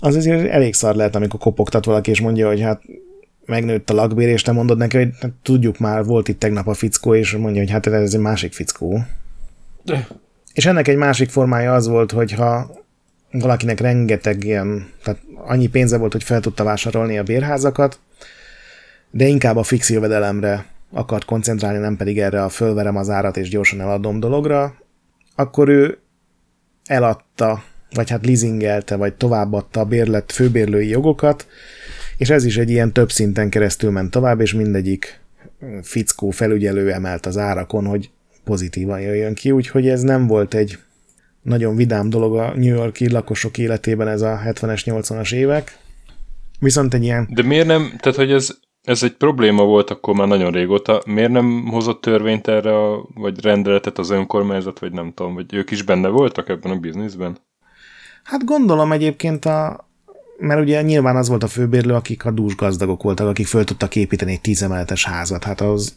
[0.01, 2.83] az azért elég szar lehet, amikor kopogtat valaki, és mondja, hogy hát
[3.47, 6.75] megnőtt a lakbér, és te mondod neki, hogy hát tudjuk már, volt itt tegnap a
[6.75, 9.05] fickó, és mondja, hogy hát ez egy másik fickó.
[9.83, 10.07] De.
[10.53, 12.71] És ennek egy másik formája az volt, hogy ha
[13.31, 17.99] valakinek rengeteg ilyen, tehát annyi pénze volt, hogy fel tudta vásárolni a bérházakat,
[19.11, 23.49] de inkább a fix jövedelemre akart koncentrálni, nem pedig erre a fölverem az árat és
[23.49, 24.75] gyorsan eladom dologra,
[25.35, 25.99] akkor ő
[26.85, 27.63] eladta,
[27.95, 31.47] vagy hát leasingelte, vagy továbbadta a bérlet főbérlői jogokat,
[32.17, 35.21] és ez is egy ilyen több szinten keresztül ment tovább, és mindegyik
[35.83, 38.11] fickó felügyelő emelt az árakon, hogy
[38.45, 40.79] pozitívan jöjjön ki, úgyhogy ez nem volt egy
[41.43, 45.79] nagyon vidám dolog a New Yorki lakosok életében ez a 70-es, 80-as évek.
[46.59, 47.29] Viszont egy ilyen...
[47.31, 51.31] De miért nem, tehát hogy ez, ez egy probléma volt akkor már nagyon régóta, miért
[51.31, 55.83] nem hozott törvényt erre, a, vagy rendeletet az önkormányzat, vagy nem tudom, vagy ők is
[55.83, 57.39] benne voltak ebben a bizniszben?
[58.23, 59.89] Hát gondolom egyébként a,
[60.39, 63.97] mert ugye nyilván az volt a főbérlő, akik a dús gazdagok voltak, akik föl tudtak
[63.97, 65.45] építeni egy tízemeletes házat.
[65.45, 65.97] Hát az,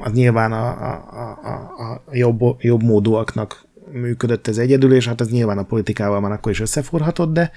[0.00, 1.50] az nyilván a, a, a,
[1.82, 6.52] a jobb, jobb módúaknak működött ez egyedül, és hát ez nyilván a politikával már akkor
[6.52, 7.50] is összeforhatott, de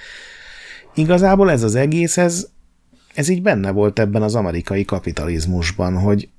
[0.93, 2.49] igazából ez az egész, ez,
[3.13, 6.29] ez így benne volt ebben az amerikai kapitalizmusban, hogy,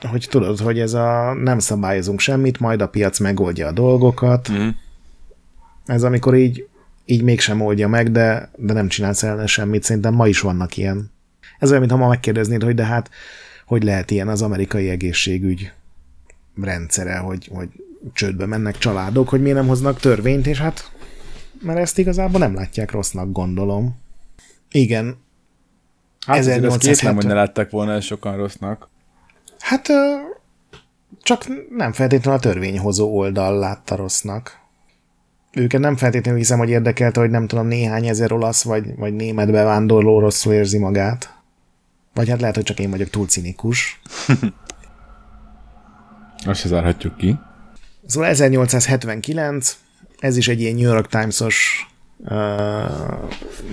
[0.00, 4.52] hogy tudod, hogy ez a nem szabályozunk semmit, majd a piac megoldja a dolgokat.
[4.52, 4.68] Mm.
[5.86, 6.68] Ez amikor így,
[7.04, 9.82] így mégsem oldja meg, de, de nem csinálsz ellene semmit.
[9.82, 11.10] Szerintem ma is vannak ilyen.
[11.58, 13.10] Ez olyan, mintha ma megkérdeznéd, hogy de hát
[13.66, 15.72] hogy lehet ilyen az amerikai egészségügy
[16.62, 17.68] rendszere, hogy, hogy
[18.12, 20.90] csődbe mennek családok, hogy miért nem hoznak törvényt, és hát
[21.62, 23.96] mert ezt igazából nem látják rossznak, gondolom.
[24.70, 25.16] Igen.
[26.28, 27.14] Hát 1870...
[27.14, 28.88] hogy ne látták volna sokan rossznak.
[29.58, 29.88] Hát
[31.22, 31.44] csak
[31.76, 34.58] nem feltétlenül a törvényhozó oldal látta rossznak.
[35.52, 39.50] Őket nem feltétlenül hiszem, hogy érdekelte, hogy nem tudom, néhány ezer olasz vagy, vagy német
[39.50, 41.34] bevándorló rosszul érzi magát.
[42.14, 44.00] Vagy hát lehet, hogy csak én vagyok túl cinikus.
[46.46, 47.38] Azt se zárhatjuk ki.
[48.06, 49.78] Szóval 1879,
[50.18, 51.86] ez is egy ilyen New York Times-os
[52.18, 52.36] uh,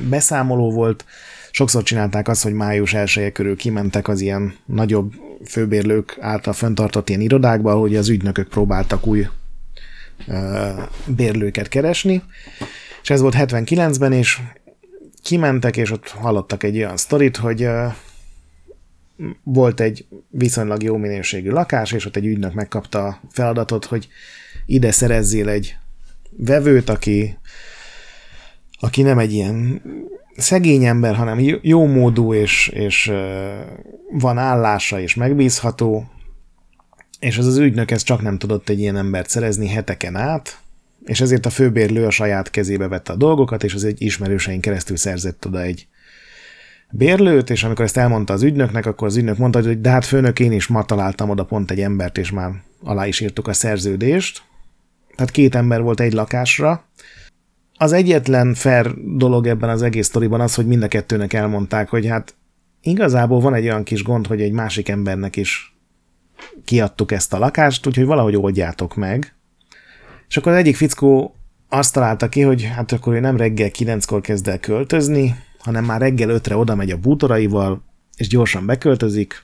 [0.10, 1.06] beszámoló volt.
[1.56, 5.14] Sokszor csinálták azt, hogy május 1 körül kimentek az ilyen nagyobb
[5.46, 9.28] főbérlők által föntartott ilyen irodákba, hogy az ügynökök próbáltak új
[10.28, 10.38] uh,
[11.06, 12.24] bérlőket keresni.
[13.02, 14.42] És ez volt 79-ben, és
[15.24, 17.68] kimentek, és ott hallottak egy olyan sztorit, hogy
[19.44, 24.08] volt egy viszonylag jó minőségű lakás, és ott egy ügynök megkapta a feladatot, hogy
[24.66, 25.78] ide szerezzél egy
[26.30, 27.38] vevőt, aki,
[28.80, 29.82] aki nem egy ilyen
[30.36, 33.12] szegény ember, hanem jó módú, és, és
[34.12, 36.10] van állása, és megbízható,
[37.20, 40.60] és az az ügynök ez csak nem tudott egy ilyen embert szerezni heteken át,
[41.06, 44.98] és ezért a főbérlő a saját kezébe vette a dolgokat, és az egy ismerősein keresztül
[44.98, 45.88] szerzett oda egy
[46.92, 50.40] bérlőt, és amikor ezt elmondta az ügynöknek, akkor az ügynök mondta, hogy de hát főnök,
[50.40, 52.52] én is ma találtam oda pont egy embert, és már
[52.84, 54.44] alá is írtuk a szerződést.
[55.16, 56.86] Tehát két ember volt egy lakásra.
[57.78, 62.06] Az egyetlen fair dolog ebben az egész sztoriban az, hogy mind a kettőnek elmondták, hogy
[62.06, 62.36] hát
[62.82, 65.76] igazából van egy olyan kis gond, hogy egy másik embernek is
[66.66, 69.34] kiadtuk ezt a lakást, úgyhogy valahogy oldjátok meg.
[70.28, 71.36] És akkor az egyik fickó
[71.70, 76.02] azt találta ki, hogy hát akkor ő nem reggel kilenckor kezd el költözni, hanem már
[76.02, 77.84] reggel ötre oda megy a bútoraival,
[78.18, 79.44] és gyorsan beköltözik.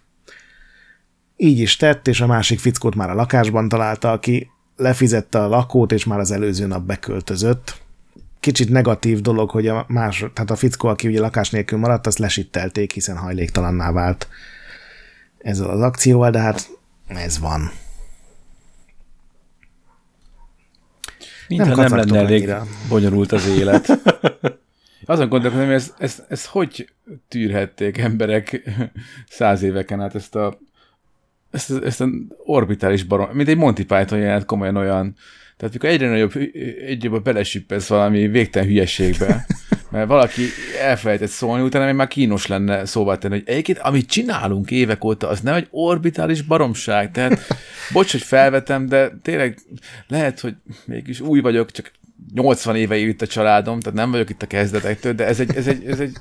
[1.38, 5.92] Így is tett, és a másik fickót már a lakásban találta, aki lefizette a lakót,
[5.92, 7.81] és már az előző nap beköltözött.
[8.42, 12.18] Kicsit negatív dolog, hogy a más, tehát a fickó, aki ugye lakás nélkül maradt, azt
[12.18, 14.28] lesittelték, hiszen hajléktalanná vált
[15.38, 16.70] ezzel az akcióval, de hát
[17.08, 17.72] ez van.
[21.48, 22.54] Mintha nem, nem lenne elég
[22.90, 23.88] bonyolult az élet.
[25.06, 26.90] Azon gondolkodom, hogy ezt, ezt, ezt hogy
[27.28, 28.70] tűrhették emberek
[29.30, 30.58] száz éveken át ezt a
[31.52, 35.16] ezt, ezt a orbitális barom, mint egy Monty Python jelent komolyan olyan,
[35.62, 36.36] tehát mikor egyre nagyobb,
[36.86, 39.46] egyre jobban belesüppesz valami végtelen hülyeségbe,
[39.92, 40.42] mert valaki
[40.82, 45.28] elfelejtett szólni, utána még már kínos lenne szóval tenni, hogy egyébként amit csinálunk évek óta,
[45.28, 47.48] az nem egy orbitális baromság, tehát
[47.94, 49.58] bocs, hogy felvetem, de tényleg
[50.08, 50.56] lehet, hogy
[50.86, 51.92] mégis új vagyok, csak
[52.34, 55.68] 80 éve itt a családom, tehát nem vagyok itt a kezdetektől, de ez egy, ez
[55.68, 56.18] egy, ez egy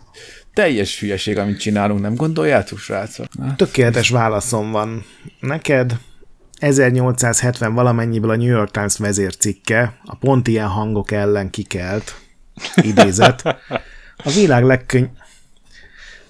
[0.55, 3.27] teljes hülyeség, amit csinálunk, nem gondoljátok, srácok?
[3.39, 3.55] Na?
[3.57, 5.05] Tökéletes válaszom van
[5.41, 5.99] neked.
[6.61, 12.15] 1870 valamennyiből a New York Times vezércikke a pont ilyen hangok ellen kikelt,
[12.75, 13.43] idézet.
[14.25, 15.05] A világ legkönny...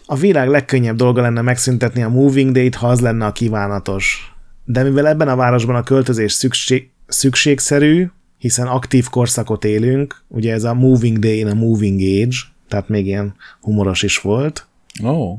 [0.06, 4.34] A világ legkönnyebb dolga lenne megszüntetni a moving date, ha az lenne a kívánatos.
[4.64, 8.06] De mivel ebben a városban a költözés szükség, szükségszerű,
[8.38, 12.36] hiszen aktív korszakot élünk, ugye ez a moving day in a moving age,
[12.68, 14.66] tehát még ilyen humoros is volt.
[15.02, 15.38] Oh.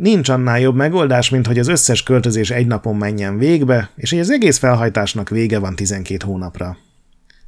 [0.00, 4.18] Nincs annál jobb megoldás, mint hogy az összes költözés egy napon menjen végbe, és hogy
[4.18, 6.76] az egész felhajtásnak vége van 12 hónapra.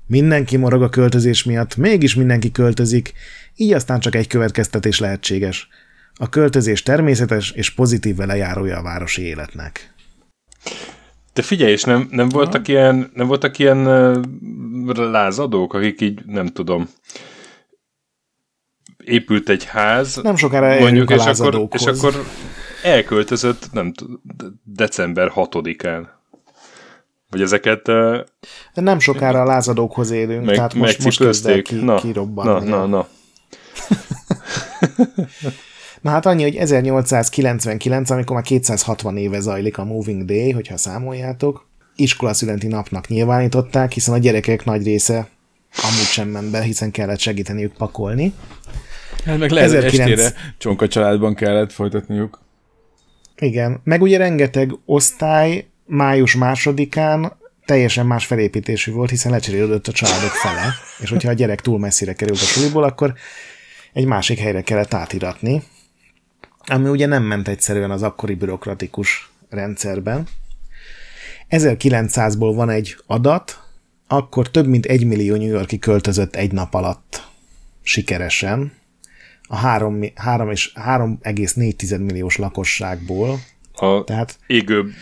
[0.06, 3.12] Mindenki morog a költözés miatt, mégis mindenki költözik,
[3.56, 5.68] így aztán csak egy következtetés lehetséges.
[6.14, 9.94] A költözés természetes és pozitív velejárója a városi életnek.
[11.34, 16.46] De figyelj, és nem, nem voltak ilyen, nem voltak ilyen uh, lázadók, akik így, nem
[16.46, 16.88] tudom,
[19.04, 22.24] épült egy ház, nem sokára mondjuk, és akkor, és akkor
[22.82, 23.92] elköltözött, nem
[24.64, 26.06] december 6-án.
[27.30, 27.82] Vagy ezeket...
[27.84, 28.24] De
[28.74, 32.68] nem sokára a lázadókhoz élünk, meg, tehát most, most kezd ki, na, kirobbanni.
[32.68, 33.08] Na, na, na.
[36.00, 41.68] Na hát annyi, hogy 1899, amikor már 260 éve zajlik a Moving Day, hogyha számoljátok,
[41.96, 45.28] iskolaszülenti napnak nyilvánították, hiszen a gyerekek nagy része
[45.82, 48.32] amúgy sem ment be, hiszen kellett segíteniük pakolni.
[49.24, 50.20] Hát meg lehet, 19...
[50.20, 52.40] estére csonka családban kellett folytatniuk.
[53.36, 57.32] Igen, meg ugye rengeteg osztály május másodikán
[57.64, 62.12] teljesen más felépítésű volt, hiszen lecserélődött a családok fele, és hogyha a gyerek túl messzire
[62.12, 63.14] került a suliból, akkor
[63.92, 65.62] egy másik helyre kellett átiratni
[66.66, 70.26] ami ugye nem ment egyszerűen az akkori bürokratikus rendszerben.
[71.50, 73.60] 1900-ból van egy adat,
[74.06, 77.28] akkor több mint egy millió New Yorki költözött egy nap alatt
[77.82, 78.72] sikeresen,
[79.52, 83.38] a 3,4 és 3,4 milliós lakosságból.
[83.72, 84.92] A Tehát, égő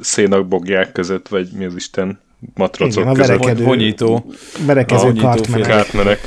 [0.00, 2.20] szénak bogják között, vagy mi az Isten
[2.54, 3.26] matracok igen, a között.
[3.26, 4.32] Verekedő, Vonyító.
[4.66, 5.66] Verekező kartmenek.
[5.66, 6.20] Kártmenek.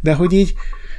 [0.00, 0.54] De hogy így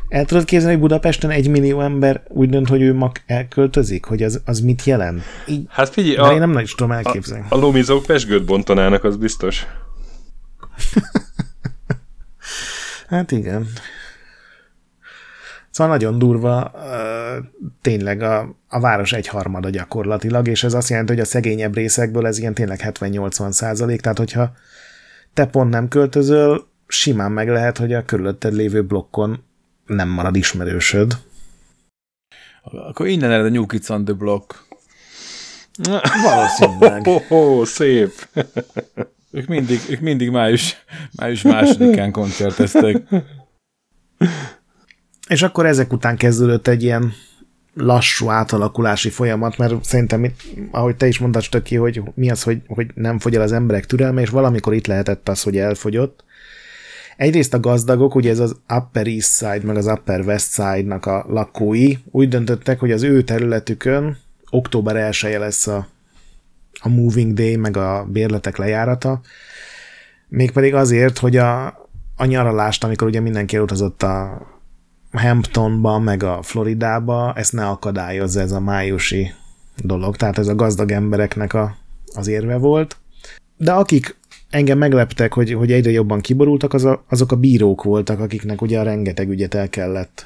[0.10, 4.06] el tudod képzelni, hogy Budapesten egy millió ember úgy dönt, hogy ő mag elköltözik?
[4.06, 5.24] Hogy az, az mit jelent?
[5.48, 7.46] Így, hát figyelj, a, én nem is tudom elképzelni.
[7.50, 9.66] A, a lomizók pesgőt bontanának, az biztos.
[13.08, 13.68] hát igen.
[15.70, 16.72] Szóval nagyon durva
[17.82, 22.38] tényleg a, a város egyharmada gyakorlatilag, és ez azt jelenti, hogy a szegényebb részekből ez
[22.38, 24.52] ilyen tényleg 70-80 százalék, tehát hogyha
[25.34, 29.44] te pont nem költözöl, simán meg lehet, hogy a körülötted lévő blokkon
[29.86, 31.18] nem marad ismerősöd.
[32.64, 34.66] Akkor innen ered a New Kids on the Block.
[36.24, 37.08] Valószínűleg.
[37.08, 38.12] Oh, oh, szép.
[39.36, 40.76] Ők mindig, ők mindig május,
[41.16, 42.98] május másodikán koncerteztek.
[45.28, 47.14] És akkor ezek után kezdődött egy ilyen
[47.74, 50.32] lassú átalakulási folyamat, mert szerintem,
[50.72, 53.86] ahogy te is mondtad, Stöki, hogy mi az, hogy, hogy nem fogy el az emberek
[53.86, 56.24] türelme, és valamikor itt lehetett az, hogy elfogyott.
[57.18, 61.26] Egyrészt a gazdagok, ugye ez az Upper East Side, meg az Upper West Side-nak a
[61.28, 64.18] lakói úgy döntöttek, hogy az ő területükön
[64.50, 65.88] október 1 -e lesz a,
[66.86, 69.22] a Moving Day, meg a bérletek lejárata,
[70.28, 71.66] mégpedig azért, hogy a,
[72.16, 74.42] a nyaralást, amikor ugye mindenki elutazott a
[75.12, 79.32] Hamptonba, meg a Floridába, ezt ne akadályozza ez a májusi
[79.84, 80.16] dolog.
[80.16, 81.76] Tehát ez a gazdag embereknek a,
[82.16, 82.98] az érve volt.
[83.58, 84.18] De akik
[84.50, 88.80] engem megleptek, hogy, hogy egyre jobban kiborultak, az a, azok a bírók voltak, akiknek ugye
[88.80, 90.26] a rengeteg ügyet el kellett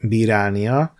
[0.00, 0.94] bírálnia,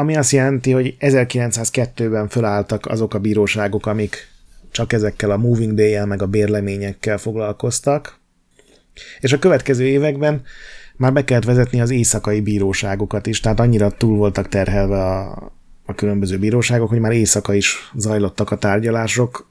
[0.00, 4.28] ami azt jelenti, hogy 1902-ben fölálltak azok a bíróságok, amik
[4.70, 8.18] csak ezekkel a moving day meg a bérleményekkel foglalkoztak,
[9.20, 10.42] és a következő években
[10.96, 15.52] már be kellett vezetni az éjszakai bíróságokat is, tehát annyira túl voltak terhelve a,
[15.84, 19.48] a különböző bíróságok, hogy már éjszaka is zajlottak a tárgyalások,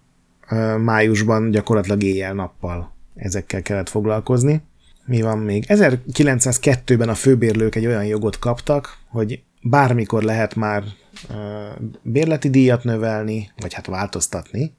[0.83, 4.61] májusban gyakorlatilag éjjel-nappal ezekkel kellett foglalkozni.
[5.05, 5.65] Mi van még?
[5.67, 10.83] 1902-ben a főbérlők egy olyan jogot kaptak, hogy bármikor lehet már
[12.01, 14.77] bérleti díjat növelni, vagy hát változtatni,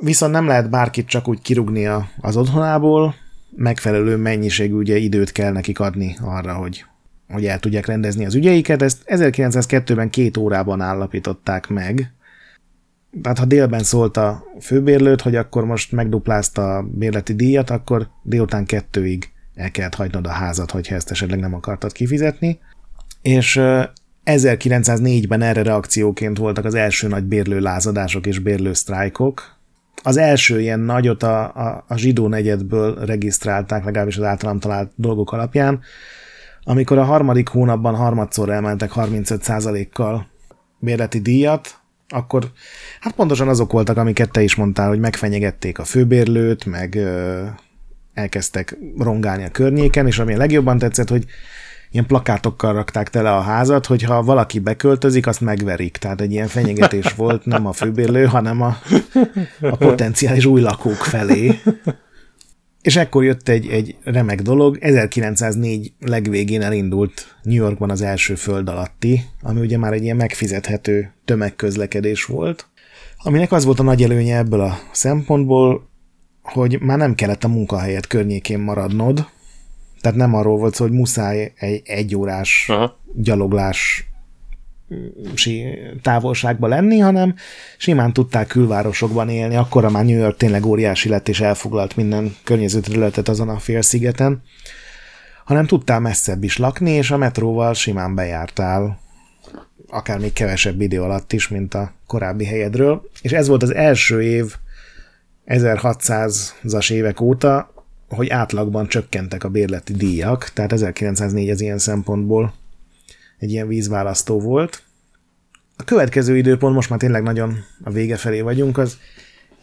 [0.00, 1.86] viszont nem lehet bárkit csak úgy kirugni
[2.20, 3.14] az otthonából,
[3.56, 6.84] megfelelő mennyiségű ugye, időt kell nekik adni arra, hogy,
[7.28, 8.82] hogy el tudják rendezni az ügyeiket.
[8.82, 12.12] Ezt 1902-ben két órában állapították meg.
[13.22, 18.64] Tehát ha délben szólt a főbérlőt, hogy akkor most megduplázta a bérleti díjat, akkor délután
[18.64, 22.58] kettőig el kellett hagynod a házat, hogyha ezt esetleg nem akartad kifizetni.
[23.22, 23.60] És
[24.24, 29.58] 1904-ben erre reakcióként voltak az első nagy bérlő lázadások és bérlő sztrájkok,
[30.02, 35.32] az első ilyen nagyot a, a, a zsidó negyedből regisztrálták, legalábbis az általam talált dolgok
[35.32, 35.80] alapján,
[36.62, 40.26] amikor a harmadik hónapban harmadszor emeltek 35%-kal
[40.78, 42.50] bérleti díjat, akkor
[43.00, 47.44] hát pontosan azok voltak, amiket te is mondtál, hogy megfenyegették a főbérlőt, meg ö,
[48.14, 51.24] elkezdtek rongálni a környéken, és ami a legjobban tetszett, hogy
[51.90, 55.96] ilyen plakátokkal rakták tele a házat, hogy ha valaki beköltözik, azt megverik.
[55.96, 58.76] Tehát egy ilyen fenyegetés volt nem a főbérlő, hanem a,
[59.60, 61.60] a potenciális új lakók felé.
[62.82, 68.68] És ekkor jött egy, egy remek dolog, 1904 legvégén elindult New Yorkban az első föld
[68.68, 72.68] alatti, ami ugye már egy ilyen megfizethető tömegközlekedés volt,
[73.22, 75.88] aminek az volt a nagy előnye ebből a szempontból,
[76.42, 79.26] hogy már nem kellett a munkahelyet környékén maradnod,
[80.00, 83.00] tehát nem arról volt szó, hogy muszáj egy egyórás Aha.
[83.14, 84.10] gyaloglás
[86.02, 87.34] távolságba lenni, hanem
[87.78, 92.80] simán tudták külvárosokban élni, akkor már New York tényleg óriási lett és elfoglalt minden környező
[92.80, 94.42] területet azon a félszigeten,
[95.44, 99.00] hanem tudtál messzebb is lakni, és a metróval simán bejártál,
[99.88, 104.22] akár még kevesebb idő alatt is, mint a korábbi helyedről, és ez volt az első
[104.22, 104.54] év
[105.46, 107.79] 1600-as évek óta,
[108.16, 112.54] hogy átlagban csökkentek a bérleti díjak, tehát 1904 az ilyen szempontból
[113.38, 114.82] egy ilyen vízválasztó volt.
[115.76, 118.98] A következő időpont, most már tényleg nagyon a vége felé vagyunk, az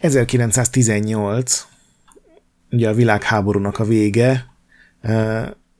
[0.00, 1.66] 1918,
[2.70, 4.46] ugye a világháborúnak a vége,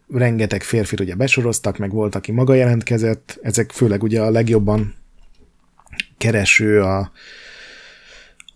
[0.08, 4.94] rengeteg férfit ugye besoroztak, meg volt, aki maga jelentkezett, ezek főleg ugye a legjobban
[6.18, 7.12] kereső, a,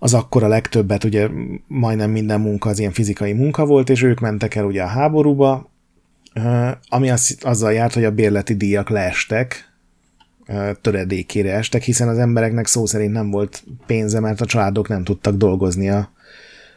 [0.02, 1.28] az akkor a legtöbbet, ugye
[1.66, 5.70] majdnem minden munka az ilyen fizikai munka volt, és ők mentek el ugye a háborúba,
[6.88, 9.72] ami az, azzal járt, hogy a bérleti díjak leestek,
[10.80, 15.34] töredékére estek, hiszen az embereknek szó szerint nem volt pénze, mert a családok nem tudtak
[15.34, 16.10] dolgozni a,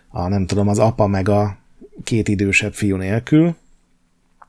[0.09, 1.57] a nem tudom, az apa meg a
[2.03, 3.55] két idősebb fiú nélkül.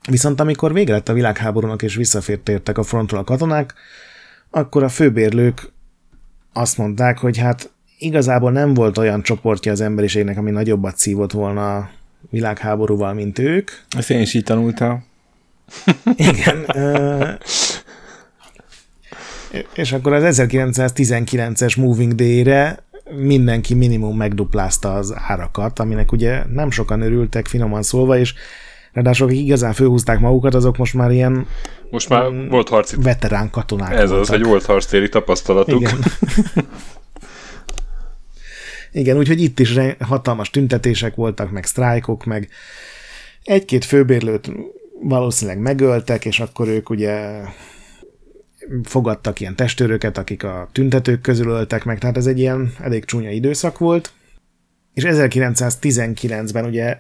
[0.09, 3.75] Viszont amikor vége lett a világháborúnak és visszafértértek a frontról a katonák,
[4.51, 5.73] akkor a főbérlők
[6.53, 11.77] azt mondták, hogy hát igazából nem volt olyan csoportja az emberiségnek, ami nagyobbat szívott volna
[11.77, 11.91] a
[12.31, 13.71] világháborúval, mint ők.
[13.97, 15.05] Ezt én is így tanultam.
[16.17, 16.67] Igen.
[19.75, 22.85] és akkor az 1919-es Moving Day-re
[23.17, 28.35] mindenki minimum megduplázta az árakat, aminek ugye nem sokan örültek, finoman szólva, és
[28.97, 31.47] Ráadásul akik igazán főhúzták magukat, azok most már ilyen
[31.91, 32.97] Most már volt harci...
[32.99, 34.37] veterán katonák Ez az, voltak.
[34.37, 35.81] hogy volt harctéri tapasztalatuk.
[35.81, 35.99] Igen.
[38.97, 42.49] Igen, úgyhogy itt is hatalmas tüntetések voltak, meg sztrájkok, meg
[43.45, 44.51] egy-két főbérlőt
[45.01, 47.41] valószínűleg megöltek, és akkor ők ugye
[48.83, 53.31] fogadtak ilyen testőröket, akik a tüntetők közül öltek meg, tehát ez egy ilyen elég csúnya
[53.31, 54.13] időszak volt.
[54.95, 56.99] És 1919-ben ugye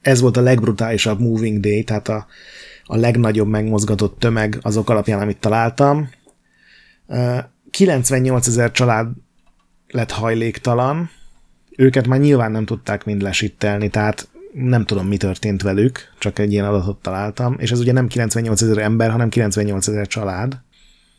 [0.00, 2.26] ez volt a legbrutálisabb Moving Day, tehát a,
[2.84, 6.10] a legnagyobb megmozgatott tömeg azok alapján, amit találtam.
[7.06, 7.38] Ö,
[7.70, 9.08] 98 ezer család
[9.86, 11.10] lett hajléktalan,
[11.76, 16.52] őket már nyilván nem tudták mind lesittelni, tehát nem tudom, mi történt velük, csak egy
[16.52, 20.58] ilyen adatot találtam, és ez ugye nem 98 ezer ember, hanem 98 ezer család.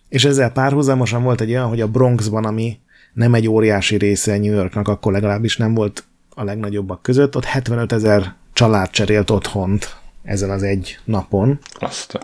[0.10, 2.80] És ezzel párhuzamosan volt egy olyan, hogy a Bronxban, ami
[3.14, 7.91] nem egy óriási része New Yorknak, akkor legalábbis nem volt a legnagyobbak között, ott 75
[7.91, 11.60] ezer család cserélt otthont ezen az egy napon.
[11.80, 12.20] Azt.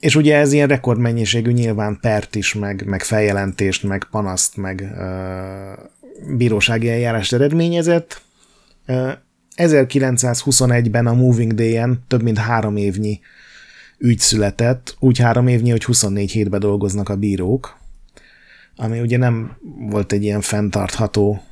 [0.00, 5.72] És ugye ez ilyen rekordmennyiségű nyilván pert is, meg, meg feljelentést, meg panaszt, meg ö,
[6.36, 8.22] bírósági eljárást eredményezett.
[8.86, 9.10] Ö,
[9.56, 13.20] 1921-ben a Moving Day-en több mint három évnyi
[13.98, 17.76] ügy született, úgy három évnyi, hogy 24 hétbe dolgoznak a bírók,
[18.76, 21.42] ami ugye nem volt egy ilyen fenntartható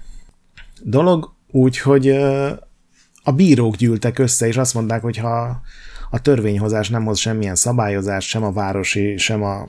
[0.82, 2.08] dolog, úgyhogy
[3.22, 5.60] a bírók gyűltek össze, és azt mondták, hogy ha
[6.10, 9.68] a törvényhozás nem hoz semmilyen szabályozást, sem a városi, sem a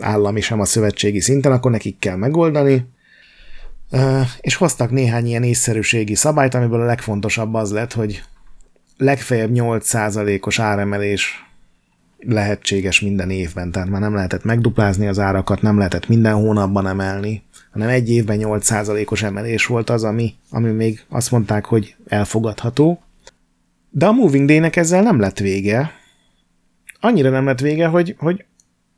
[0.00, 2.86] állami, sem a szövetségi szinten, akkor nekik kell megoldani.
[4.40, 8.22] És hoztak néhány ilyen észszerűségi szabályt, amiből a legfontosabb az lett, hogy
[8.96, 11.46] legfeljebb 8%-os áremelés
[12.18, 17.42] lehetséges minden évben, tehát már nem lehetett megduplázni az árakat, nem lehetett minden hónapban emelni,
[17.70, 23.02] hanem egy évben 8%-os emelés volt az, ami, ami még azt mondták, hogy elfogadható.
[23.90, 25.92] De a Moving Day-nek ezzel nem lett vége.
[27.00, 28.44] Annyira nem lett vége, hogy, hogy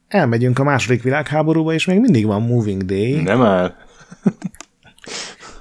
[0.08, 3.22] elmegyünk a második világháborúba, és még mindig van Moving Day.
[3.22, 3.74] Nem áll.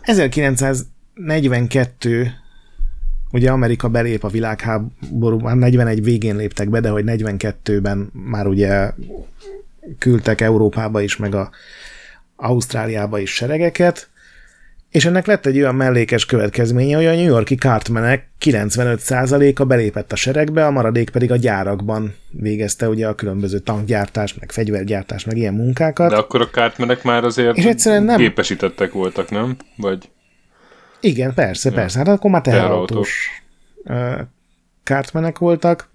[0.10, 2.32] 1942
[3.32, 8.91] ugye Amerika belép a világháborúban, 41 végén léptek be, de hogy 42-ben már ugye
[9.97, 11.49] küldtek Európába is, meg a
[12.36, 14.10] Ausztráliába is seregeket,
[14.90, 20.16] és ennek lett egy olyan mellékes következménye, hogy a New Yorki Cartmanek 95%-a belépett a
[20.16, 25.54] seregbe, a maradék pedig a gyárakban végezte ugye a különböző tankgyártás, meg fegyvergyártás, meg ilyen
[25.54, 26.10] munkákat.
[26.10, 29.58] De akkor a kártmenek már azért És egyszerűen nem- gépesítettek voltak, nem?
[29.76, 30.10] Vagy
[31.00, 31.98] Igen, persze, persze.
[31.98, 33.30] Hát akkor már teherautós
[34.84, 35.90] kártmenek voltak.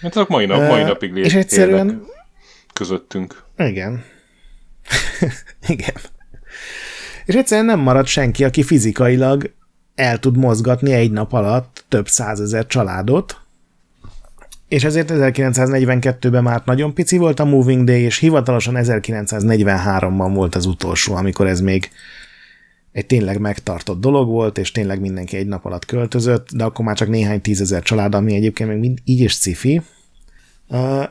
[0.00, 2.02] hát azok mai, nap, mai napig lé- És egyszerűen,
[2.72, 3.42] közöttünk.
[3.56, 4.04] igen.
[5.68, 5.94] igen.
[7.30, 9.52] És egyszerűen nem marad senki, aki fizikailag
[9.94, 13.40] el tud mozgatni egy nap alatt több százezer családot,
[14.68, 20.66] és ezért 1942-ben már nagyon pici volt a Moving Day, és hivatalosan 1943-ban volt az
[20.66, 21.90] utolsó, amikor ez még
[22.92, 26.96] egy tényleg megtartott dolog volt, és tényleg mindenki egy nap alatt költözött, de akkor már
[26.96, 29.82] csak néhány tízezer család, ami egyébként még mind így is cifi.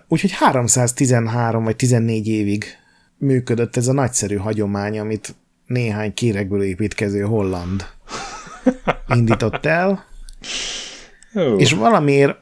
[0.07, 2.65] Úgyhogy 313 vagy 14 évig
[3.17, 5.35] működött ez a nagyszerű hagyomány, amit
[5.69, 7.85] néhány kérekből építkező holland
[9.15, 10.05] indított el,
[11.57, 12.37] és valamiért,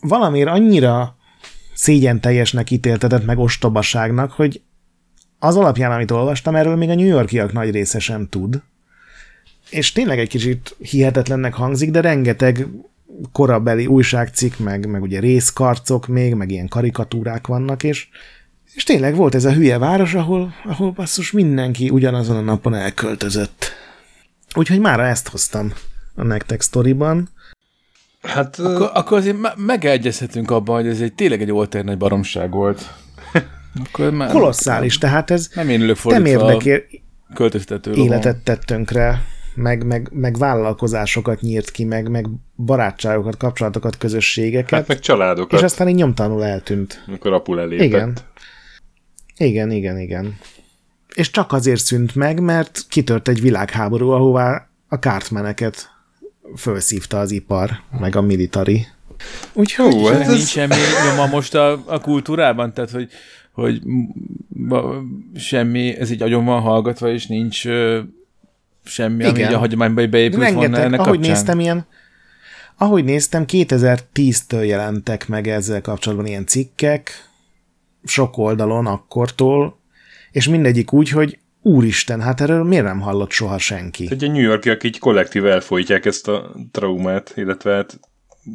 [0.00, 1.16] valamiért annyira
[1.74, 4.62] szégyen teljesnek ítéltetett meg ostobaságnak, hogy
[5.38, 8.62] az alapján, amit olvastam, erről még a New Yorkiak nagy része sem tud.
[9.70, 12.66] És tényleg egy kicsit hihetetlennek hangzik, de rengeteg
[13.32, 18.08] korabeli újságcikk, meg, meg ugye részkarcok még, meg ilyen karikatúrák vannak, és,
[18.78, 23.72] és tényleg volt ez a hülye város, ahol, ahol basszus mindenki ugyanazon a napon elköltözött.
[24.54, 25.72] Úgyhogy mára ezt hoztam
[26.14, 27.28] a nektek sztoriban.
[28.22, 32.50] Hát Akkor, akkor azért me- megegyezhetünk abban, hogy ez egy tényleg egy oltár nagy baromság
[32.50, 32.94] volt.
[33.84, 36.62] Akkor már Kolosszális, tehát ez Nem én nem a
[37.34, 39.22] költöztető életet tett tönkre,
[39.54, 42.26] meg, meg, meg vállalkozásokat nyírt ki, meg, meg
[42.56, 47.04] barátságokat, kapcsolatokat, közösségeket, hát meg családokat, és aztán így nyomtalanul eltűnt.
[47.06, 47.86] amikor apu lelépett.
[47.86, 48.16] Igen.
[49.38, 50.38] Igen, igen, igen.
[51.14, 55.90] És csak azért szűnt meg, mert kitört egy világháború, ahová a kártmeneket
[56.54, 57.70] felszívta az ipar,
[58.00, 58.86] meg a militari.
[59.52, 60.74] Úgyhogy Hú, hát nincs ez, semmi
[61.08, 62.72] nyoma most a, a kultúrában?
[62.72, 63.08] Tehát, hogy,
[63.52, 63.82] hogy
[64.48, 65.02] ma-
[65.34, 68.00] semmi, ez így agyon van hallgatva, és nincs ö,
[68.84, 69.48] semmi, ami Igen.
[69.48, 71.32] így a hagyományba beépült volna rengeteg, ennek ahogy kapcsán.
[71.32, 71.86] néztem, ilyen
[72.76, 77.27] ahogy néztem, 2010-től jelentek meg ezzel kapcsolatban ilyen cikkek,
[78.08, 79.78] sok oldalon akkortól,
[80.30, 84.08] és mindegyik úgy, hogy úristen, hát erről miért nem hallott soha senki?
[84.10, 88.00] a New Yorkiak így kollektív elfolytják ezt a traumát, illetve hát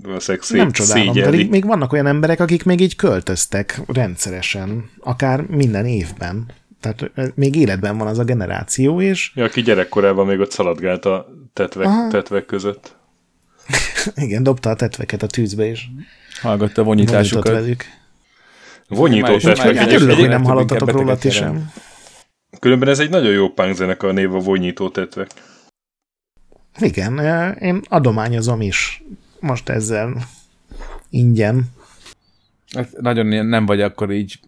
[0.01, 5.41] valószínűleg Nem szét, csodálom, pedig még vannak olyan emberek, akik még így költöztek rendszeresen, akár
[5.41, 6.45] minden évben.
[6.79, 11.27] Tehát még életben van az a generáció, és Ja, aki gyerekkorában még ott szaladgált a
[11.53, 12.07] tetvek, Aha.
[12.07, 12.95] tetvek között.
[14.15, 15.85] igen, dobta a tetveket a tűzbe, és
[16.41, 17.47] Hallgatta vonyításukat.
[17.47, 17.85] velük.
[18.93, 21.71] Vonyító Hát Egyébként- örülök, hogy nem hallottatok róla ti sem.
[22.59, 25.29] Különben ez egy nagyon jó punk zenekar a név a vonyító tetvek.
[26.79, 27.17] Igen,
[27.59, 29.03] én adományozom is
[29.39, 30.15] most ezzel
[31.09, 31.65] ingyen.
[32.75, 34.39] Hát nagyon nem vagy akkor így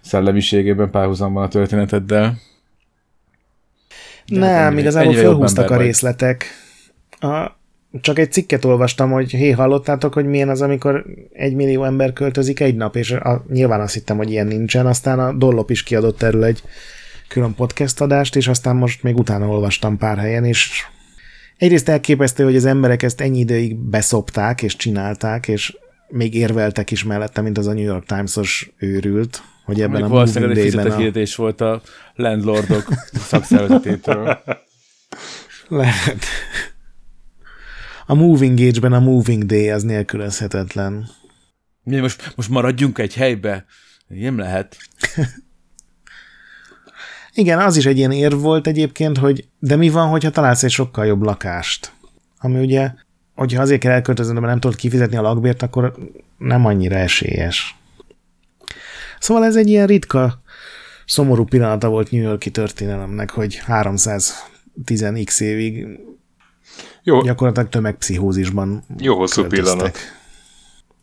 [0.00, 2.38] szellemiségében párhuzamban a történeteddel.
[4.26, 5.84] De hát Nem, ennyire- igazából felhúztak a vagy.
[5.84, 6.46] részletek.
[7.20, 7.50] A,
[8.00, 12.60] csak egy cikket olvastam, hogy hé, hallottátok, hogy milyen az, amikor egy millió ember költözik
[12.60, 16.22] egy nap, és a, nyilván azt hittem, hogy ilyen nincsen, aztán a Dollop is kiadott
[16.22, 16.62] erről egy
[17.28, 20.82] külön podcast adást, és aztán most még utána olvastam pár helyen, és
[21.56, 25.76] egyrészt elképesztő, hogy az emberek ezt ennyi időig beszopták, és csinálták, és
[26.08, 30.14] még érveltek is mellette, mint az a New York Times-os őrült, hogy ebben Mondjuk a
[30.14, 30.96] valószínűleg egy fizetett a...
[30.96, 31.82] hirdetés volt a
[32.14, 32.88] landlordok
[33.30, 34.38] szakszervezetétől.
[35.68, 36.24] Lehet.
[38.10, 41.08] A Moving Age-ben a Moving Day az nélkülözhetetlen.
[41.82, 43.64] Mi most, most maradjunk egy helybe?
[44.06, 44.76] Nem lehet.
[47.34, 50.70] Igen, az is egy ilyen érv volt egyébként, hogy de mi van, hogyha találsz egy
[50.70, 51.92] sokkal jobb lakást?
[52.38, 52.92] Ami ugye,
[53.34, 55.94] hogyha azért kell elköltöznöd, mert nem tudod kifizetni a lakbért, akkor
[56.38, 57.76] nem annyira esélyes.
[59.18, 60.42] Szóval ez egy ilyen ritka,
[61.06, 65.86] szomorú pillanata volt New Yorki történelemnek, hogy 310x évig
[67.08, 69.74] Jó, gyakorlatilag tömegpszichózisban jó hosszú költöztek.
[69.74, 69.98] pillanat.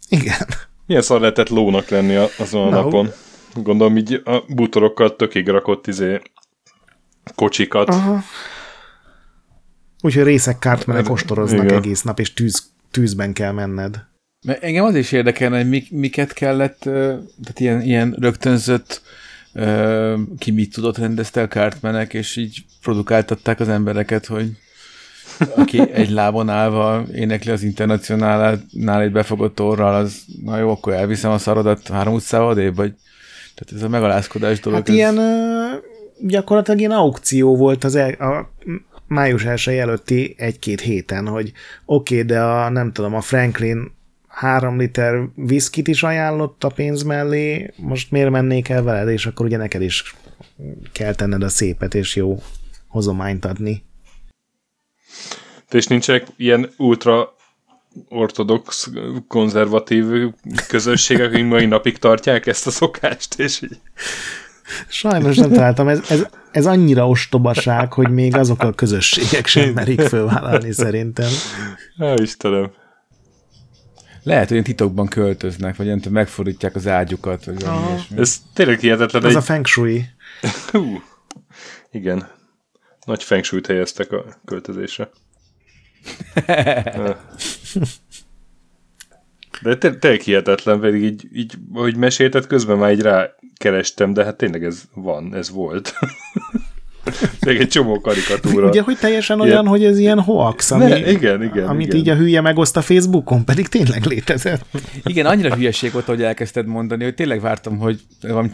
[0.10, 0.47] Igen.
[0.86, 3.10] Milyen szar lehetett lónak lenni a- azon a Na, napon.
[3.53, 6.22] Gondolom így a bútorokkal tökig rakott izé
[7.36, 7.89] kocsikat.
[7.89, 8.24] Aha.
[10.01, 11.78] Úgyhogy részek kártmenek ostoroznak Igen.
[11.78, 14.03] egész nap, és tűz, tűzben kell menned.
[14.45, 19.01] Mert engem az is érdekelne, hogy mik, miket kellett, tehát ilyen, ilyen rögtönzött,
[20.38, 24.51] ki mit tudott rendezte a kártmenek, és így produkáltatták az embereket, hogy
[25.55, 31.31] aki egy lábon állva énekli az internacionálnál egy befogott orral, az na jó, akkor elviszem
[31.31, 32.93] a szarodat három utcával odébb, vagy
[33.55, 34.79] tehát ez a megalázkodás dolog.
[34.79, 35.19] Hát ez- ilyen
[36.19, 38.51] gyakorlatilag ilyen aukció volt az el, a
[39.07, 41.51] május 1 előtti egy-két héten, hogy
[41.86, 43.91] oké, okay, de a, nem tudom, a Franklin
[44.27, 49.45] három liter viszkit is ajánlott a pénz mellé, most miért mennék el veled, és akkor
[49.45, 50.15] ugye neked is
[50.91, 52.41] kell tenned a szépet, és jó
[52.88, 53.83] hozományt adni.
[55.72, 57.36] És nincsenek ilyen ultra
[58.09, 58.89] ortodox,
[59.28, 60.05] konzervatív
[60.68, 63.80] közösségek, akik mai napig tartják ezt a szokást, és így
[64.88, 70.01] Sajnos nem találtam, ez, ez, ez annyira ostobaság, hogy még azok a közösségek sem merik
[70.01, 71.30] fölvállalni szerintem.
[71.99, 72.72] Á, Istenem.
[74.24, 78.20] Lehet, hogy ilyen titokban költöznek, vagy nem tudom, megfordítják az ágyukat, vagy valami ilyesmi.
[78.20, 79.24] Ez tényleg hihetetlen.
[79.24, 79.36] Az Egy...
[79.36, 80.05] a feng shui.
[80.72, 81.01] Hú.
[81.91, 82.28] Igen.
[83.05, 85.09] Nagy fengsúlyt helyeztek a költözésre.
[89.62, 94.36] De té- tényleg hihetetlen, pedig így, így, ahogy mesélted, közben már így rákerestem, de hát
[94.36, 95.93] tényleg ez van, ez volt.
[97.39, 98.67] tényleg egy csomó karikatúra.
[98.67, 101.97] Ugye, hogy teljesen Ilyen- olyan, hogy ez ilyen hoax, ami, Ne, igen, igen, amit igen.
[102.00, 104.66] így a hülye megoszt a Facebookon, pedig tényleg létezett.
[105.04, 108.00] Igen, annyira hülyeség volt, hogy elkezdted mondani, hogy tényleg vártam, hogy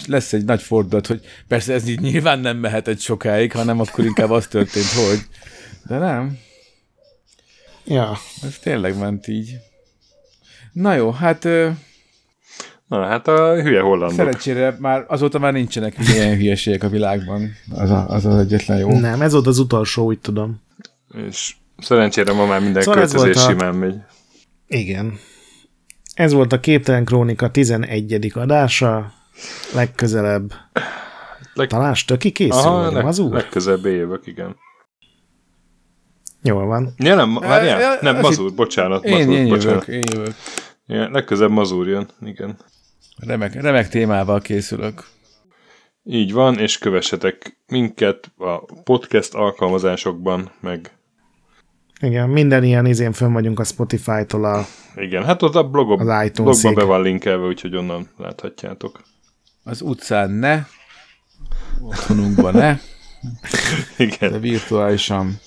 [0.08, 4.30] lesz egy nagy fordulat, hogy persze ez így nyilván nem mehetett sokáig, hanem akkor inkább
[4.30, 5.20] az történt, hogy...
[5.88, 6.38] De nem,
[7.86, 8.18] Ja.
[8.44, 9.56] ez tényleg ment így.
[10.74, 11.44] Na jó, hát
[12.88, 14.18] Na, hát a hülye hollandok.
[14.18, 17.52] szerencsére már azóta már nincsenek ilyen hülyeségek a világban.
[17.76, 19.00] Az, a, az az egyetlen jó.
[19.00, 20.62] Nem, ez volt az utolsó, úgy tudom.
[21.28, 23.96] És szerencsére ma már minden Szóval költözés a- simán megy.
[24.68, 25.20] Igen.
[26.14, 28.32] Ez volt a Képtelen Krónika 11.
[28.34, 29.14] adása.
[29.74, 30.54] Legközelebb.
[31.54, 33.32] Leg- Talán stöki készül Aha, leg, az úr?
[33.34, 34.56] legközelebb jövök, igen.
[36.44, 36.94] Jól van.
[36.98, 37.80] Ja, nem, várjál?
[37.80, 39.86] ja, Nem, az Mazur, bocsánat, Én, Mazur, én bocsánat.
[39.88, 40.34] jövök, én jövök.
[40.88, 42.58] Igen, legközelebb Mazur jön, igen.
[43.18, 45.04] Remek, remek témával készülök.
[46.04, 50.92] Így van, és kövessetek minket a podcast alkalmazásokban, meg
[52.00, 54.66] Igen, minden ilyen izén fönn vagyunk a Spotify-tól a
[54.96, 56.62] igen, hát ott a blogba, Az iTunes-ig.
[56.64, 59.02] blogba be van linkelve, úgyhogy onnan láthatjátok.
[59.64, 60.60] Az utcán ne,
[61.82, 62.74] otthonunkban ne,
[63.98, 65.40] de Igen, virtuálisan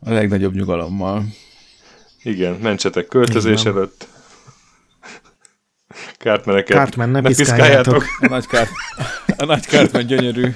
[0.00, 1.24] a legnagyobb nyugalommal.
[2.22, 3.76] igen, mentsetek költözés van.
[3.76, 4.06] előtt.
[6.18, 8.04] Kártmeneket Cartman, ne piszkáljátok.
[8.20, 8.70] A nagy, kárt,
[9.36, 10.54] a nagy kártman gyönyörű.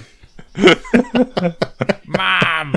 [2.05, 2.73] Mám!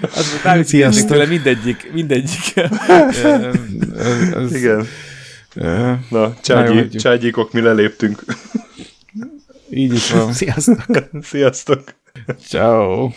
[0.00, 1.08] Az, bármit Sziasztok.
[1.08, 2.52] tőle mindegyik, mindegyik.
[3.24, 3.50] Ö,
[4.34, 4.86] az- Igen.
[5.54, 8.22] ö, Na, cságyi, cságyikok, mi leléptünk.
[9.70, 10.32] Így is van.
[10.32, 11.08] Sziasztok!
[11.22, 11.82] Sziasztok!
[12.38, 13.12] So